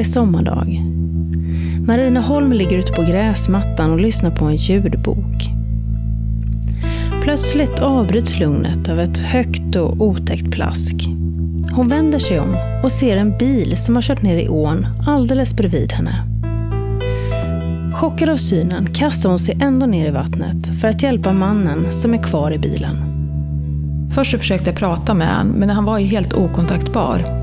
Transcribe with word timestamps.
vanlig 0.00 0.12
sommardag. 0.12 0.82
Marineholm 1.86 2.52
ligger 2.52 2.78
ute 2.78 2.92
på 2.92 3.02
gräsmattan 3.02 3.90
och 3.90 4.00
lyssnar 4.00 4.30
på 4.30 4.44
en 4.44 4.56
ljudbok. 4.56 5.50
Plötsligt 7.22 7.80
avbryts 7.80 8.38
lugnet 8.38 8.88
av 8.88 9.00
ett 9.00 9.18
högt 9.18 9.76
och 9.76 10.00
otäckt 10.00 10.50
plask. 10.50 10.94
Hon 11.72 11.88
vänder 11.88 12.18
sig 12.18 12.40
om 12.40 12.56
och 12.82 12.90
ser 12.90 13.16
en 13.16 13.38
bil 13.38 13.76
som 13.76 13.94
har 13.94 14.02
kört 14.02 14.22
ner 14.22 14.36
i 14.36 14.48
ån 14.48 14.86
alldeles 15.06 15.54
bredvid 15.54 15.92
henne. 15.92 16.26
Chockad 17.94 18.28
av 18.28 18.36
synen 18.36 18.92
kastar 18.94 19.28
hon 19.28 19.38
sig 19.38 19.58
ändå 19.62 19.86
ner 19.86 20.08
i 20.08 20.10
vattnet 20.10 20.80
för 20.80 20.88
att 20.88 21.02
hjälpa 21.02 21.32
mannen 21.32 21.92
som 21.92 22.14
är 22.14 22.22
kvar 22.22 22.52
i 22.52 22.58
bilen. 22.58 22.96
Först 24.14 24.30
så 24.30 24.38
försökte 24.38 24.70
jag 24.70 24.78
prata 24.78 25.14
med 25.14 25.28
honom, 25.28 25.52
men 25.52 25.70
han 25.70 25.84
var 25.84 25.98
ju 25.98 26.06
helt 26.06 26.32
okontaktbar. 26.32 27.39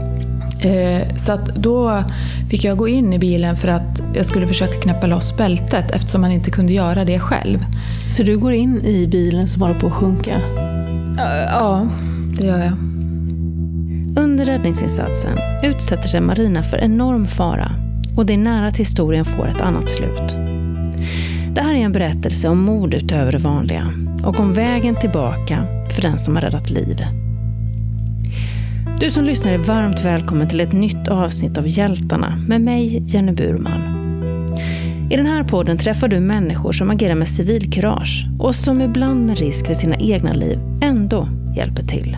Eh, 0.64 1.16
så 1.16 1.32
att 1.32 1.56
då 1.56 2.04
fick 2.50 2.64
jag 2.64 2.78
gå 2.78 2.88
in 2.88 3.14
i 3.14 3.20
bilen 3.20 3.58
för 3.58 3.68
att 3.68 4.02
jag 4.14 4.26
skulle 4.26 4.48
försöka 4.48 4.80
knäppa 4.80 5.08
loss 5.08 5.38
bältet 5.38 5.92
eftersom 5.92 6.22
man 6.22 6.32
inte 6.32 6.52
kunde 6.52 6.74
göra 6.74 7.06
det 7.06 7.20
själv. 7.20 7.66
Så 8.12 8.24
du 8.24 8.38
går 8.38 8.54
in 8.54 8.86
i 8.86 9.08
bilen 9.08 9.48
som 9.48 9.62
var 9.62 9.74
på 9.74 9.88
att 9.88 9.94
sjunka? 9.94 10.42
Eh, 11.20 11.44
ja, 11.52 11.88
det 12.40 12.48
gör 12.48 12.60
jag. 12.60 12.74
Under 14.24 14.46
räddningsinsatsen 14.46 15.38
utsätter 15.64 16.08
sig 16.08 16.22
Marina 16.22 16.64
för 16.64 16.78
enorm 16.78 17.28
fara 17.28 17.72
och 18.16 18.26
det 18.26 18.34
är 18.34 18.38
nära 18.38 18.68
att 18.68 18.78
historien 18.78 19.26
får 19.26 19.48
ett 19.48 19.62
annat 19.62 19.90
slut. 19.90 20.38
Det 21.52 21.62
här 21.62 21.74
är 21.74 21.78
en 21.78 21.92
berättelse 21.92 22.50
om 22.50 22.62
mod 22.62 22.94
utöver 22.94 23.32
det 23.32 23.38
vanliga 23.38 23.94
och 24.24 24.40
om 24.40 24.54
vägen 24.54 24.96
tillbaka 24.96 25.68
för 25.96 26.02
den 26.02 26.20
som 26.20 26.36
har 26.36 26.42
räddat 26.42 26.70
liv. 26.70 27.06
Du 29.00 29.10
som 29.10 29.24
lyssnar 29.24 29.52
är 29.52 29.58
varmt 29.58 30.06
välkommen 30.06 30.50
till 30.50 30.60
ett 30.60 30.74
nytt 30.74 31.08
avsnitt 31.08 31.58
av 31.58 31.68
Hjältarna 31.68 32.38
med 32.48 32.62
mig, 32.62 33.04
Jenny 33.08 33.32
Burman. 33.32 33.82
I 35.12 35.16
den 35.16 35.26
här 35.26 35.44
podden 35.44 35.78
träffar 35.78 36.08
du 36.08 36.20
människor 36.20 36.72
som 36.72 36.90
agerar 36.90 37.16
med 37.16 37.30
civilkurage 37.30 38.26
och 38.40 38.56
som 38.56 38.82
ibland 38.82 39.26
med 39.26 39.38
risk 39.38 39.66
för 39.66 39.74
sina 39.74 39.96
egna 39.96 40.34
liv 40.34 40.60
ändå 40.82 41.30
hjälper 41.56 41.82
till. 41.82 42.18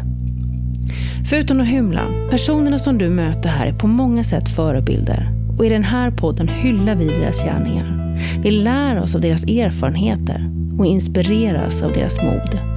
Förutom 1.30 1.62
att 1.62 1.68
hymla, 1.68 2.02
personerna 2.30 2.80
som 2.80 2.98
du 2.98 3.10
möter 3.10 3.50
här 3.50 3.68
är 3.68 3.74
på 3.74 3.88
många 3.88 4.24
sätt 4.24 4.50
förebilder 4.50 5.32
och 5.58 5.66
i 5.66 5.70
den 5.70 5.84
här 5.84 6.12
podden 6.12 6.48
hyllar 6.48 6.96
vi 6.96 7.06
deras 7.06 7.44
gärningar. 7.44 8.18
Vi 8.44 8.52
lär 8.52 9.02
oss 9.02 9.16
av 9.16 9.22
deras 9.22 9.44
erfarenheter 9.44 10.52
och 10.80 10.86
inspireras 10.86 11.84
av 11.84 11.94
deras 11.94 12.24
mod. 12.24 12.69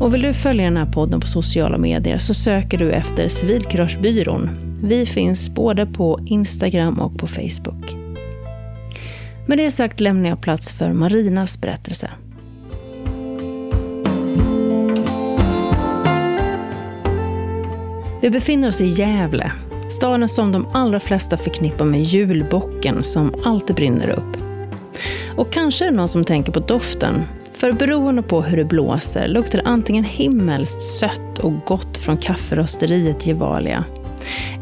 Och 0.00 0.14
vill 0.14 0.22
du 0.22 0.32
följa 0.32 0.64
den 0.64 0.76
här 0.76 0.86
podden 0.86 1.20
på 1.20 1.26
sociala 1.26 1.78
medier 1.78 2.18
så 2.18 2.34
söker 2.34 2.78
du 2.78 2.92
efter 2.92 3.28
Civilkuragebyrån. 3.28 4.50
Vi 4.82 5.06
finns 5.06 5.50
både 5.50 5.86
på 5.86 6.20
Instagram 6.26 7.00
och 7.00 7.18
på 7.18 7.26
Facebook. 7.26 7.96
Med 9.46 9.58
det 9.58 9.70
sagt 9.70 10.00
lämnar 10.00 10.28
jag 10.28 10.40
plats 10.40 10.72
för 10.72 10.92
Marinas 10.92 11.60
berättelse. 11.60 12.10
Vi 18.22 18.30
befinner 18.30 18.68
oss 18.68 18.80
i 18.80 18.86
Gävle, 18.86 19.52
staden 19.88 20.28
som 20.28 20.52
de 20.52 20.66
allra 20.72 21.00
flesta 21.00 21.36
förknippar 21.36 21.84
med 21.84 22.02
julbocken 22.02 23.02
som 23.02 23.34
alltid 23.44 23.76
brinner 23.76 24.10
upp. 24.10 24.36
Och 25.36 25.52
kanske 25.52 25.84
är 25.84 25.90
det 25.90 25.96
någon 25.96 26.08
som 26.08 26.24
tänker 26.24 26.52
på 26.52 26.60
doften, 26.60 27.22
för 27.56 27.72
beroende 27.72 28.22
på 28.22 28.42
hur 28.42 28.56
det 28.56 28.64
blåser 28.64 29.28
luktar 29.28 29.58
det 29.58 29.68
antingen 29.68 30.04
himmelskt 30.04 30.82
sött 30.82 31.38
och 31.38 31.52
gott 31.64 31.98
från 31.98 32.16
kafferosteriet 32.16 33.26
Gevalia. 33.26 33.84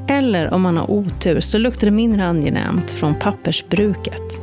Eller 0.09 0.55
om 0.55 0.63
man 0.63 0.77
har 0.77 0.91
otur 0.91 1.41
så 1.41 1.59
luktar 1.59 1.87
det 1.87 1.91
mindre 1.91 2.25
angenämt 2.25 2.91
från 2.91 3.15
pappersbruket. 3.15 4.41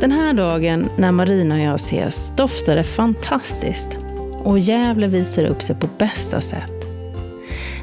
Den 0.00 0.12
här 0.12 0.32
dagen 0.32 0.88
när 0.96 1.12
Marina 1.12 1.54
och 1.54 1.60
jag 1.60 1.74
ses 1.74 2.32
doftar 2.36 2.76
det 2.76 2.84
fantastiskt 2.84 3.98
och 4.44 4.58
Gävle 4.58 5.06
visar 5.06 5.44
upp 5.44 5.62
sig 5.62 5.76
på 5.76 5.88
bästa 5.98 6.40
sätt. 6.40 6.88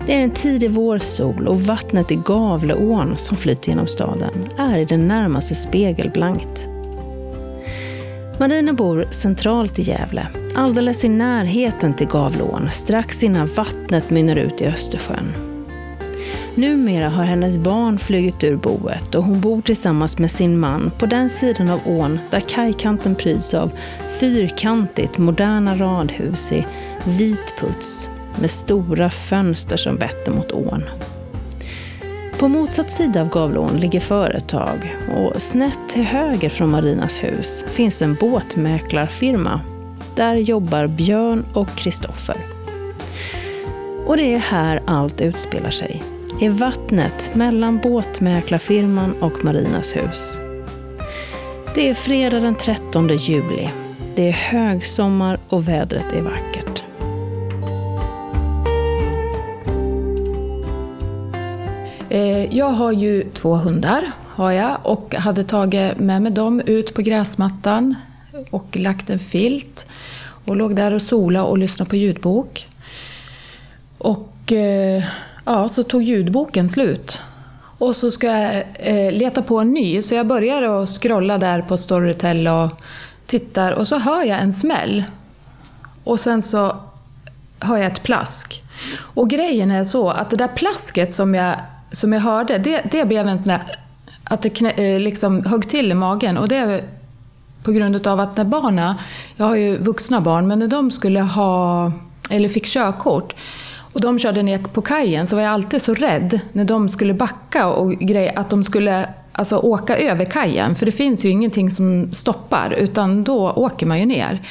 Det 0.05 0.15
är 0.15 0.19
en 0.19 0.31
tidig 0.31 0.71
vårsol 0.71 1.47
och 1.47 1.61
vattnet 1.61 2.11
i 2.11 2.15
Gavleån 2.15 3.17
som 3.17 3.37
flyter 3.37 3.69
genom 3.69 3.87
staden 3.87 4.49
är 4.57 4.77
i 4.77 4.85
det 4.85 4.97
närmaste 4.97 5.55
spegelblankt. 5.55 6.70
Marina 8.41 8.73
bor 8.73 9.07
centralt 9.11 9.79
i 9.79 9.81
Gävle, 9.81 10.27
alldeles 10.55 11.03
i 11.03 11.09
närheten 11.09 11.95
till 11.95 12.07
Gavleån, 12.07 12.71
strax 12.71 13.23
innan 13.23 13.47
vattnet 13.47 14.09
mynnar 14.09 14.35
ut 14.35 14.61
i 14.61 14.65
Östersjön. 14.65 15.33
Numera 16.55 17.09
har 17.09 17.23
hennes 17.23 17.57
barn 17.57 17.99
flugit 17.99 18.43
ur 18.43 18.55
boet 18.55 19.15
och 19.15 19.23
hon 19.23 19.41
bor 19.41 19.61
tillsammans 19.61 20.17
med 20.17 20.31
sin 20.31 20.59
man 20.59 20.91
på 20.99 21.05
den 21.05 21.29
sidan 21.29 21.69
av 21.69 21.79
ån 21.85 22.19
där 22.29 22.39
kajkanten 22.39 23.15
pryds 23.15 23.53
av 23.53 23.71
fyrkantigt 24.19 25.17
moderna 25.17 25.75
radhus 25.75 26.51
i 26.51 26.65
vit 27.05 27.53
puts 27.59 28.09
med 28.39 28.51
stora 28.51 29.09
fönster 29.09 29.77
som 29.77 29.95
vetter 29.95 30.31
mot 30.31 30.51
ån. 30.51 30.83
På 32.41 32.47
motsatt 32.47 32.91
sida 32.91 33.21
av 33.21 33.29
Gavleån 33.29 33.77
ligger 33.77 33.99
företag 33.99 34.97
och 35.15 35.41
snett 35.41 35.79
till 35.89 36.03
höger 36.03 36.49
från 36.49 36.69
Marinas 36.69 37.23
hus 37.23 37.65
finns 37.67 38.01
en 38.01 38.15
båtmäklarfirma. 38.15 39.61
Där 40.15 40.35
jobbar 40.35 40.87
Björn 40.87 41.45
och 41.53 41.67
Kristoffer. 41.75 42.37
Och 44.07 44.17
det 44.17 44.33
är 44.33 44.37
här 44.37 44.83
allt 44.87 45.21
utspelar 45.21 45.69
sig. 45.69 46.03
I 46.39 46.47
vattnet 46.47 47.35
mellan 47.35 47.77
båtmäklarfirman 47.77 49.21
och 49.21 49.45
Marinas 49.45 49.95
hus. 49.95 50.39
Det 51.75 51.89
är 51.89 51.93
fredag 51.93 52.39
den 52.39 52.55
13 52.55 53.07
juli. 53.07 53.69
Det 54.15 54.27
är 54.27 54.31
högsommar 54.31 55.39
och 55.49 55.67
vädret 55.67 56.13
är 56.13 56.21
vackert. 56.21 56.83
Eh, 62.13 62.57
jag 62.57 62.69
har 62.69 62.91
ju 62.91 63.29
två 63.33 63.55
hundar 63.55 64.11
har 64.27 64.51
jag 64.51 64.77
och 64.83 65.15
hade 65.15 65.43
tagit 65.43 65.99
med 65.99 66.21
mig 66.21 66.31
dem 66.31 66.61
ut 66.65 66.93
på 66.93 67.01
gräsmattan 67.01 67.95
och 68.49 68.77
lagt 68.77 69.09
en 69.09 69.19
filt 69.19 69.85
och 70.45 70.55
låg 70.55 70.75
där 70.75 70.93
och 70.93 71.01
sola 71.01 71.43
och 71.43 71.57
lyssnade 71.57 71.89
på 71.89 71.95
ljudbok. 71.95 72.67
Och 73.97 74.51
eh, 74.51 75.03
ja, 75.45 75.69
så 75.69 75.83
tog 75.83 76.03
ljudboken 76.03 76.69
slut. 76.69 77.21
Och 77.77 77.95
så 77.95 78.11
ska 78.11 78.27
jag 78.27 78.63
eh, 78.73 79.11
leta 79.11 79.41
på 79.41 79.59
en 79.59 79.73
ny, 79.73 80.01
så 80.01 80.15
jag 80.15 80.27
börjar 80.27 80.63
att 80.63 80.89
scrolla 80.89 81.37
där 81.37 81.61
på 81.61 81.77
Storytel 81.77 82.47
och 82.47 82.81
tittar 83.25 83.71
och 83.71 83.87
så 83.87 83.97
hör 83.97 84.23
jag 84.23 84.39
en 84.39 84.53
smäll. 84.53 85.03
Och 86.03 86.19
sen 86.19 86.41
så 86.41 86.75
hör 87.59 87.77
jag 87.77 87.91
ett 87.91 88.03
plask. 88.03 88.63
Och 88.97 89.29
grejen 89.29 89.71
är 89.71 89.83
så 89.83 90.09
att 90.09 90.29
det 90.29 90.35
där 90.35 90.47
plasket 90.47 91.13
som 91.13 91.35
jag 91.35 91.55
som 91.91 92.13
jag 92.13 92.21
hörde, 92.21 92.57
det, 92.57 92.81
det 92.91 93.05
blev 93.05 93.27
en 93.27 93.37
sån 93.37 93.47
där, 93.47 93.61
att 94.23 94.41
det 94.41 94.49
knä, 94.49 94.71
eh, 94.71 94.99
liksom 94.99 95.45
högg 95.45 95.69
till 95.69 95.91
i 95.91 95.93
magen. 95.93 96.37
Och 96.37 96.47
det 96.47 96.55
är 96.55 96.83
på 97.63 97.71
grund 97.71 98.07
av 98.07 98.19
att 98.19 98.37
när 98.37 98.45
barnen, 98.45 98.95
jag 99.35 99.45
har 99.45 99.55
ju 99.55 99.77
vuxna 99.77 100.21
barn, 100.21 100.47
men 100.47 100.59
när 100.59 100.67
de 100.67 100.91
skulle 100.91 101.21
ha, 101.21 101.91
eller 102.29 102.49
fick 102.49 102.65
körkort, 102.65 103.35
och 103.93 104.01
de 104.01 104.19
körde 104.19 104.43
ner 104.43 104.57
på 104.57 104.81
kajen 104.81 105.27
så 105.27 105.35
var 105.35 105.43
jag 105.43 105.51
alltid 105.51 105.81
så 105.81 105.93
rädd 105.93 106.39
när 106.53 106.65
de 106.65 106.89
skulle 106.89 107.13
backa 107.13 107.67
och 107.67 107.91
grej, 107.91 108.33
att 108.35 108.49
de 108.49 108.63
skulle 108.63 109.09
alltså, 109.31 109.57
åka 109.57 109.97
över 109.97 110.25
kajen. 110.25 110.75
För 110.75 110.85
det 110.85 110.91
finns 110.91 111.25
ju 111.25 111.29
ingenting 111.29 111.71
som 111.71 112.13
stoppar, 112.13 112.71
utan 112.77 113.23
då 113.23 113.51
åker 113.51 113.85
man 113.85 113.99
ju 113.99 114.05
ner. 114.05 114.41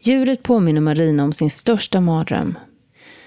Djuret 0.00 0.42
påminner 0.42 0.80
Marina 0.80 1.24
om 1.24 1.32
sin 1.32 1.50
största 1.50 2.00
mardröm. 2.00 2.58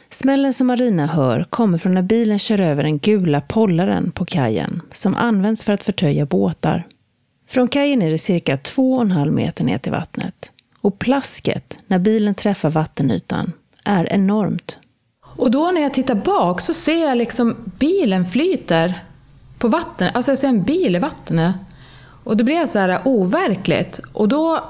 Smällen 0.10 0.54
som 0.54 0.68
Marina 0.68 1.08
hör 1.08 1.46
kommer 1.50 1.78
från 1.78 1.94
när 1.94 2.02
bilen 2.02 2.40
kör 2.40 2.62
över 2.62 2.84
den 2.84 3.00
gula 3.00 3.42
pollaren 3.42 4.12
på 4.12 4.26
kajen 4.26 4.82
som 4.92 5.16
används 5.16 5.64
för 5.64 5.74
att 5.74 5.84
förtöja 5.84 6.26
båtar. 6.26 6.88
Från 7.48 7.68
kajen 7.68 8.02
är 8.02 8.10
det 8.12 8.18
cirka 8.18 8.56
2,5 8.56 9.32
meter 9.32 9.64
ner 9.64 9.78
till 9.78 9.92
vattnet. 9.92 10.52
Och 10.82 11.00
plasket, 11.00 11.80
när 11.88 12.00
bilen 12.00 12.36
träffar 12.36 12.70
vattenytan, 12.70 13.52
är 13.86 14.14
enormt. 14.14 14.80
Och 15.26 15.52
då 15.52 15.72
när 15.72 15.82
jag 15.82 15.94
tittar 15.94 16.16
bak 16.16 16.62
så 16.62 16.74
ser 16.74 17.08
jag 17.08 17.18
liksom 17.18 17.56
bilen 17.66 18.26
flyter 18.26 19.04
på 19.58 19.68
vattnet. 19.68 20.16
Alltså 20.16 20.32
jag 20.32 20.38
ser 20.38 20.48
en 20.48 20.64
bil 20.64 20.96
i 20.96 21.00
vattnet. 21.00 21.56
Och 22.24 22.38
det 22.38 22.44
blir 22.44 22.66
så 22.66 22.80
här 22.80 23.02
overkligt. 23.06 24.00
Och 24.14 24.28
då, 24.28 24.64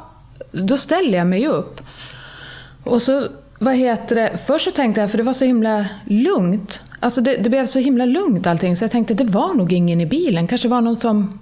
då 0.51 0.77
ställer 0.77 1.17
jag 1.17 1.27
mig 1.27 1.47
upp. 1.47 1.81
Och 2.83 3.01
så 3.01 3.27
vad 3.59 3.75
heter 3.75 4.15
det? 4.15 4.37
Först 4.47 4.65
så 4.65 4.71
tänkte 4.71 5.01
jag, 5.01 5.11
för 5.11 5.17
det 5.17 5.23
var 5.23 5.33
så 5.33 5.45
himla 5.45 5.85
lugnt. 6.05 6.81
Alltså 6.99 7.21
det, 7.21 7.37
det 7.37 7.49
blev 7.49 7.65
så 7.65 7.79
himla 7.79 8.05
lugnt 8.05 8.47
allting, 8.47 8.75
så 8.75 8.83
jag 8.83 8.91
tänkte 8.91 9.13
det 9.13 9.23
var 9.23 9.53
nog 9.53 9.73
ingen 9.73 10.01
i 10.01 10.05
bilen. 10.05 10.47
Kanske 10.47 10.67
var 10.67 10.81
någon 10.81 10.95
som 10.95 11.39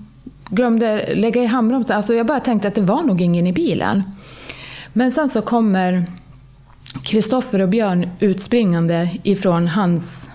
glömde 0.50 1.16
lägga 1.16 1.44
i 1.44 1.46
handbromsen. 1.46 1.96
Alltså 1.96 2.14
jag 2.14 2.26
bara 2.26 2.40
tänkte 2.40 2.68
att 2.68 2.76
det 2.76 2.82
var 2.82 3.04
nog 3.04 3.22
ingen 3.22 3.48
i 3.48 3.54
bilen. 3.54 4.04
Men 4.94 5.12
sen 5.12 5.30
så 5.30 5.42
kommer 5.42 6.06
Kristoffer 7.04 7.62
och 7.62 7.70
Björn 7.70 8.10
utspringande 8.20 9.10
ifrån 9.24 9.68
hans 9.68 10.30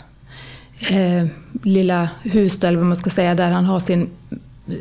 eh, 0.90 1.26
lilla 1.62 2.08
hus, 2.22 2.64
eller 2.64 2.78
vad 2.78 2.86
man 2.86 2.96
ska 2.96 3.10
säga, 3.10 3.34
där 3.34 3.50
han 3.50 3.64
har 3.64 3.80
sin, 3.80 4.10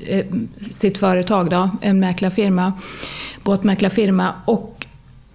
eh, 0.08 0.26
sitt 0.72 0.98
företag, 0.98 1.50
då, 1.50 1.70
en 1.82 2.00
mäklarfirma, 2.00 2.74
båtmäklarfirma. 3.44 4.34
Och 4.46 4.79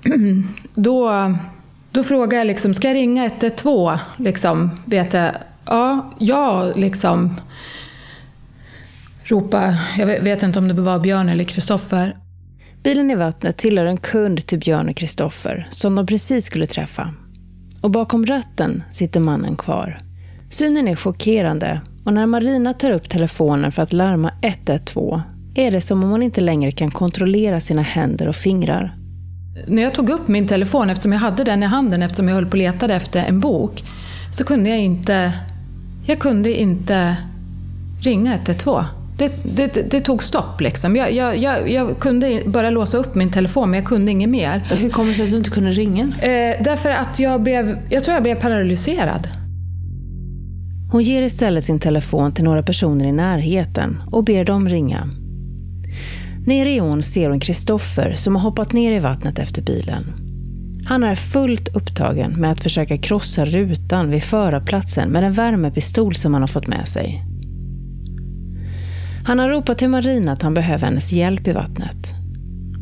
då, 0.75 1.35
då 1.91 2.05
frågade 2.05 2.37
jag, 2.37 2.47
liksom, 2.47 2.75
ska 2.75 2.89
jag 2.89 2.95
ringa 2.95 3.25
112? 3.25 3.99
Liksom, 4.17 4.71
vet 4.87 5.13
jag. 5.13 5.31
Ja, 5.67 6.11
jag 6.19 6.77
liksom. 6.77 7.37
Ropa, 9.25 9.75
jag 9.99 10.07
vet 10.07 10.43
inte 10.43 10.59
om 10.59 10.69
det 10.69 10.75
var 10.75 10.99
Björn 10.99 11.29
eller 11.29 11.45
Kristoffer. 11.45 12.17
Bilen 12.83 13.11
i 13.11 13.15
vattnet 13.15 13.57
tillhör 13.57 13.87
en 13.87 13.97
kund 13.97 14.47
till 14.47 14.59
Björn 14.59 14.89
och 14.89 14.97
Kristoffer 14.97 15.69
som 15.71 15.95
de 15.95 16.07
precis 16.07 16.47
skulle 16.47 16.67
träffa. 16.67 17.15
Och 17.81 17.91
bakom 17.91 18.27
ratten 18.27 18.83
sitter 18.91 19.21
mannen 19.21 19.57
kvar. 19.57 19.99
Synen 20.51 20.89
är 20.89 20.97
chockerande 20.97 21.81
och 22.05 22.13
när 22.13 22.27
Marina 22.27 22.75
tar 22.75 22.91
upp 22.91 23.09
telefonen 23.09 23.73
för 23.73 23.83
att 23.83 23.93
larma 23.93 24.33
112 24.43 25.23
är 25.55 25.71
det 25.71 25.81
som 25.81 26.05
om 26.05 26.11
hon 26.11 26.23
inte 26.23 26.41
längre 26.41 26.73
kan 26.73 26.91
kontrollera 26.91 27.61
sina 27.61 27.83
händer 27.83 28.29
och 28.29 28.37
fingrar. 28.37 28.97
När 29.67 29.83
jag 29.83 29.95
tog 29.95 30.11
upp 30.11 30.29
min 30.29 30.49
telefon, 30.49 30.91
eftersom 30.91 31.13
jag 31.13 31.21
hade 31.21 31.45
den 31.45 31.63
i 31.63 31.67
handen 31.67 32.03
eftersom 32.03 32.29
jag 32.29 32.35
höll 32.35 32.47
på 32.47 32.51
och 32.51 32.57
letade 32.57 32.95
efter 32.95 33.25
en 33.25 33.41
bok, 33.41 33.85
så 34.33 34.45
kunde 34.45 34.71
jag 34.71 34.79
inte, 34.79 35.33
jag 36.07 36.19
kunde 36.19 36.61
inte 36.61 37.17
ringa 38.03 38.35
112. 38.35 38.85
Det, 39.19 39.33
det, 39.57 39.91
det, 39.91 40.01
tog 40.01 40.23
stopp. 40.23 40.61
Liksom. 40.61 40.97
Jag, 40.97 41.13
jag, 41.13 41.39
jag, 41.39 41.71
jag, 41.71 41.99
kunde 41.99 42.43
bara 42.47 42.71
låsa 42.71 42.99
upp 42.99 43.15
min 43.15 43.31
telefon, 43.31 43.71
men 43.71 43.81
jag 43.81 43.89
kunde 43.89 44.11
inget 44.11 44.29
mer. 44.29 44.59
Hur 44.59 44.91
kommer 44.91 45.09
det 45.09 45.15
sig 45.15 45.25
att 45.25 45.31
du 45.31 45.37
inte 45.37 45.51
kunde 45.51 45.71
ringa? 45.71 46.03
Eh, 46.05 46.63
därför 46.65 46.91
att 46.91 47.19
jag 47.19 47.43
blev, 47.43 47.79
jag 47.89 48.05
tror 48.05 48.15
jag 48.15 48.23
blev 48.23 48.35
paralyserad. 48.35 49.29
Hon 50.93 51.03
ger 51.03 51.23
istället 51.23 51.65
sin 51.65 51.81
telefon 51.81 52.35
till 52.35 52.45
några 52.45 52.63
personer 52.63 53.05
i 53.05 53.13
närheten 53.13 54.03
och 54.11 54.25
ber 54.25 54.45
dem 54.45 54.69
ringa. 54.69 55.11
Nere 56.47 56.71
i 56.71 56.81
ån 56.81 57.03
ser 57.03 57.31
hon 57.31 57.41
Kristoffer 57.41 58.15
som 58.15 58.37
har 58.37 58.43
hoppat 58.43 58.73
ner 58.73 58.95
i 58.95 58.99
vattnet 58.99 59.39
efter 59.39 59.63
bilen. 59.63 60.05
Han 60.87 61.05
är 61.05 61.15
fullt 61.15 61.77
upptagen 61.77 62.41
med 62.41 62.53
att 62.53 62.63
försöka 62.63 62.99
krossa 62.99 63.45
rutan 63.45 64.11
vid 64.11 64.23
förarplatsen 64.23 65.11
med 65.11 65.25
en 65.25 65.33
värmepistol 65.33 66.15
som 66.15 66.33
han 66.33 66.43
har 66.43 66.47
fått 66.47 66.67
med 66.67 66.89
sig. 66.89 67.25
Han 69.25 69.39
har 69.39 69.49
ropat 69.49 69.79
till 69.79 69.89
Marina 69.89 70.33
att 70.33 70.43
han 70.43 70.55
behöver 70.55 70.87
hennes 70.87 71.13
hjälp 71.13 71.49
i 71.49 71.53
vattnet. 71.53 72.15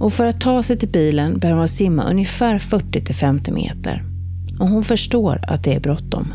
Och 0.00 0.12
för 0.12 0.26
att 0.26 0.40
ta 0.40 0.62
sig 0.62 0.78
till 0.78 0.88
bilen 0.88 1.38
behöver 1.38 1.58
hon 1.58 1.68
simma 1.68 2.10
ungefär 2.10 2.58
40-50 2.58 3.52
meter. 3.52 4.04
Och 4.60 4.68
hon 4.68 4.84
förstår 4.84 5.38
att 5.42 5.64
det 5.64 5.74
är 5.74 5.80
bråttom. 5.80 6.34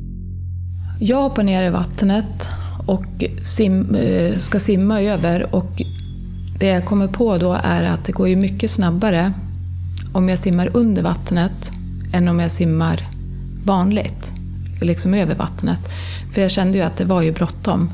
Jag 1.03 1.21
hoppar 1.21 1.43
ner 1.43 1.63
i 1.63 1.69
vattnet 1.69 2.49
och 2.85 3.23
sim, 3.43 3.95
eh, 3.95 4.37
ska 4.37 4.59
simma 4.59 5.01
över 5.01 5.55
och 5.55 5.81
det 6.59 6.65
jag 6.65 6.85
kommer 6.85 7.07
på 7.07 7.37
då 7.37 7.57
är 7.63 7.83
att 7.83 8.05
det 8.05 8.11
går 8.11 8.27
ju 8.27 8.35
mycket 8.35 8.71
snabbare 8.71 9.33
om 10.13 10.29
jag 10.29 10.39
simmar 10.39 10.69
under 10.73 11.01
vattnet 11.01 11.71
än 12.13 12.27
om 12.27 12.39
jag 12.39 12.51
simmar 12.51 13.07
vanligt, 13.65 14.31
liksom 14.81 15.13
över 15.13 15.35
vattnet. 15.35 15.79
För 16.33 16.41
jag 16.41 16.51
kände 16.51 16.77
ju 16.77 16.83
att 16.83 16.97
det 16.97 17.05
var 17.05 17.21
ju 17.21 17.31
bråttom. 17.31 17.89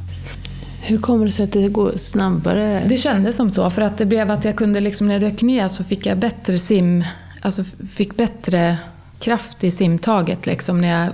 Hur 0.81 0.98
kommer 0.98 1.25
det 1.25 1.31
sig 1.31 1.45
att 1.45 1.54
det 1.54 1.68
går 1.68 1.94
snabbare? 1.98 2.83
Det 2.89 2.98
kändes 2.98 3.36
som 3.36 3.50
så, 3.50 3.69
för 3.69 3.81
att 3.81 3.98
det 3.98 4.06
blev 4.06 4.31
att 4.31 4.45
jag 4.45 4.56
kunde, 4.56 4.80
liksom, 4.80 5.07
när 5.07 5.13
jag 5.13 5.31
dök 5.31 5.42
ner 5.42 5.68
så 5.68 5.83
fick 5.83 6.06
jag 6.06 6.18
bättre 6.18 6.59
sim, 6.59 7.04
alltså 7.42 7.63
fick 7.89 8.18
bättre 8.18 8.77
kraft 9.19 9.63
i 9.63 9.71
simtaget 9.71 10.45
liksom 10.45 10.81
när 10.81 11.04
jag, 11.04 11.09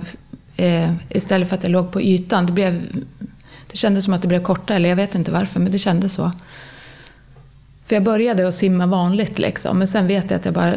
eh, 0.56 0.92
istället 1.08 1.48
för 1.48 1.56
att 1.56 1.62
jag 1.62 1.72
låg 1.72 1.92
på 1.92 2.02
ytan. 2.02 2.46
Det, 2.46 2.52
blev, 2.52 2.82
det 3.70 3.76
kändes 3.76 4.04
som 4.04 4.14
att 4.14 4.22
det 4.22 4.28
blev 4.28 4.42
kortare, 4.42 4.76
eller 4.76 4.88
jag 4.88 4.96
vet 4.96 5.14
inte 5.14 5.30
varför, 5.30 5.60
men 5.60 5.72
det 5.72 5.78
kändes 5.78 6.12
så. 6.12 6.32
För 7.84 7.96
jag 7.96 8.02
började 8.02 8.48
att 8.48 8.54
simma 8.54 8.86
vanligt 8.86 9.38
liksom, 9.38 9.78
men 9.78 9.88
sen 9.88 10.06
vet 10.06 10.30
jag 10.30 10.38
att 10.38 10.44
jag 10.44 10.54
bara 10.54 10.74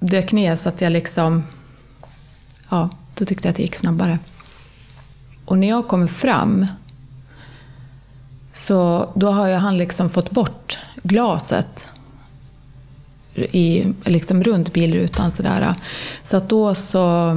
dök 0.00 0.32
ner 0.32 0.56
så 0.56 0.68
att 0.68 0.80
jag 0.80 0.92
liksom, 0.92 1.42
ja, 2.70 2.90
då 3.14 3.24
tyckte 3.24 3.48
jag 3.48 3.50
att 3.50 3.56
det 3.56 3.62
gick 3.62 3.76
snabbare. 3.76 4.18
Och 5.44 5.58
när 5.58 5.68
jag 5.68 5.88
kommer 5.88 6.06
fram 6.06 6.66
så 8.52 9.10
då 9.14 9.30
har 9.30 9.48
ju 9.48 9.54
han 9.54 9.78
liksom 9.78 10.10
fått 10.10 10.30
bort 10.30 10.78
glaset 11.02 11.90
i, 13.34 13.94
liksom 14.04 14.42
runt 14.42 14.72
bilrutan 14.72 15.30
sådär. 15.30 15.74
Så 16.22 16.36
att 16.36 16.48
då 16.48 16.74
så 16.74 17.30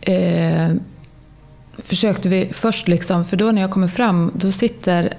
eh, 0.00 0.70
försökte 1.84 2.28
vi 2.28 2.48
först 2.52 2.88
liksom, 2.88 3.24
för 3.24 3.36
då 3.36 3.52
när 3.52 3.62
jag 3.62 3.70
kommer 3.70 3.88
fram 3.88 4.32
då 4.34 4.52
sitter 4.52 5.14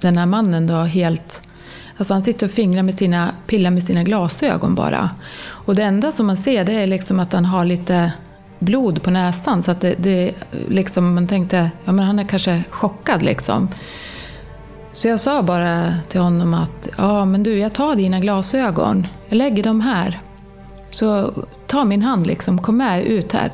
den 0.00 0.18
här 0.18 0.26
mannen 0.26 0.66
då 0.66 0.74
helt 0.74 1.42
Alltså 1.96 2.14
han 2.14 2.22
sitter 2.22 2.46
och 2.46 2.52
fingrar 2.52 2.82
med 2.82 2.94
sina, 2.94 3.30
pillar 3.46 3.70
med 3.70 3.84
sina 3.84 4.02
glasögon 4.02 4.74
bara. 4.74 5.10
Och 5.46 5.74
det 5.74 5.82
enda 5.82 6.12
som 6.12 6.26
man 6.26 6.36
ser 6.36 6.64
det 6.64 6.72
är 6.72 6.86
liksom 6.86 7.20
att 7.20 7.32
han 7.32 7.44
har 7.44 7.64
lite 7.64 8.12
blod 8.58 9.02
på 9.02 9.10
näsan. 9.10 9.62
Så 9.62 9.70
att 9.70 9.80
det, 9.80 9.94
det 9.98 10.34
liksom, 10.68 11.14
man 11.14 11.26
tänkte, 11.26 11.70
ja 11.84 11.92
men 11.92 12.06
han 12.06 12.18
är 12.18 12.24
kanske 12.24 12.64
chockad 12.70 13.22
liksom. 13.22 13.68
Så 14.92 15.08
jag 15.08 15.20
sa 15.20 15.42
bara 15.42 15.94
till 16.08 16.20
honom 16.20 16.54
att, 16.54 16.88
ja 16.98 17.24
men 17.24 17.42
du 17.42 17.58
jag 17.58 17.72
tar 17.72 17.96
dina 17.96 18.20
glasögon. 18.20 19.06
Jag 19.28 19.36
lägger 19.36 19.62
dem 19.62 19.80
här. 19.80 20.20
Så 20.90 21.30
ta 21.66 21.84
min 21.84 22.02
hand 22.02 22.26
liksom, 22.26 22.62
kom 22.62 22.76
med 22.76 23.04
ut 23.04 23.32
här. 23.32 23.52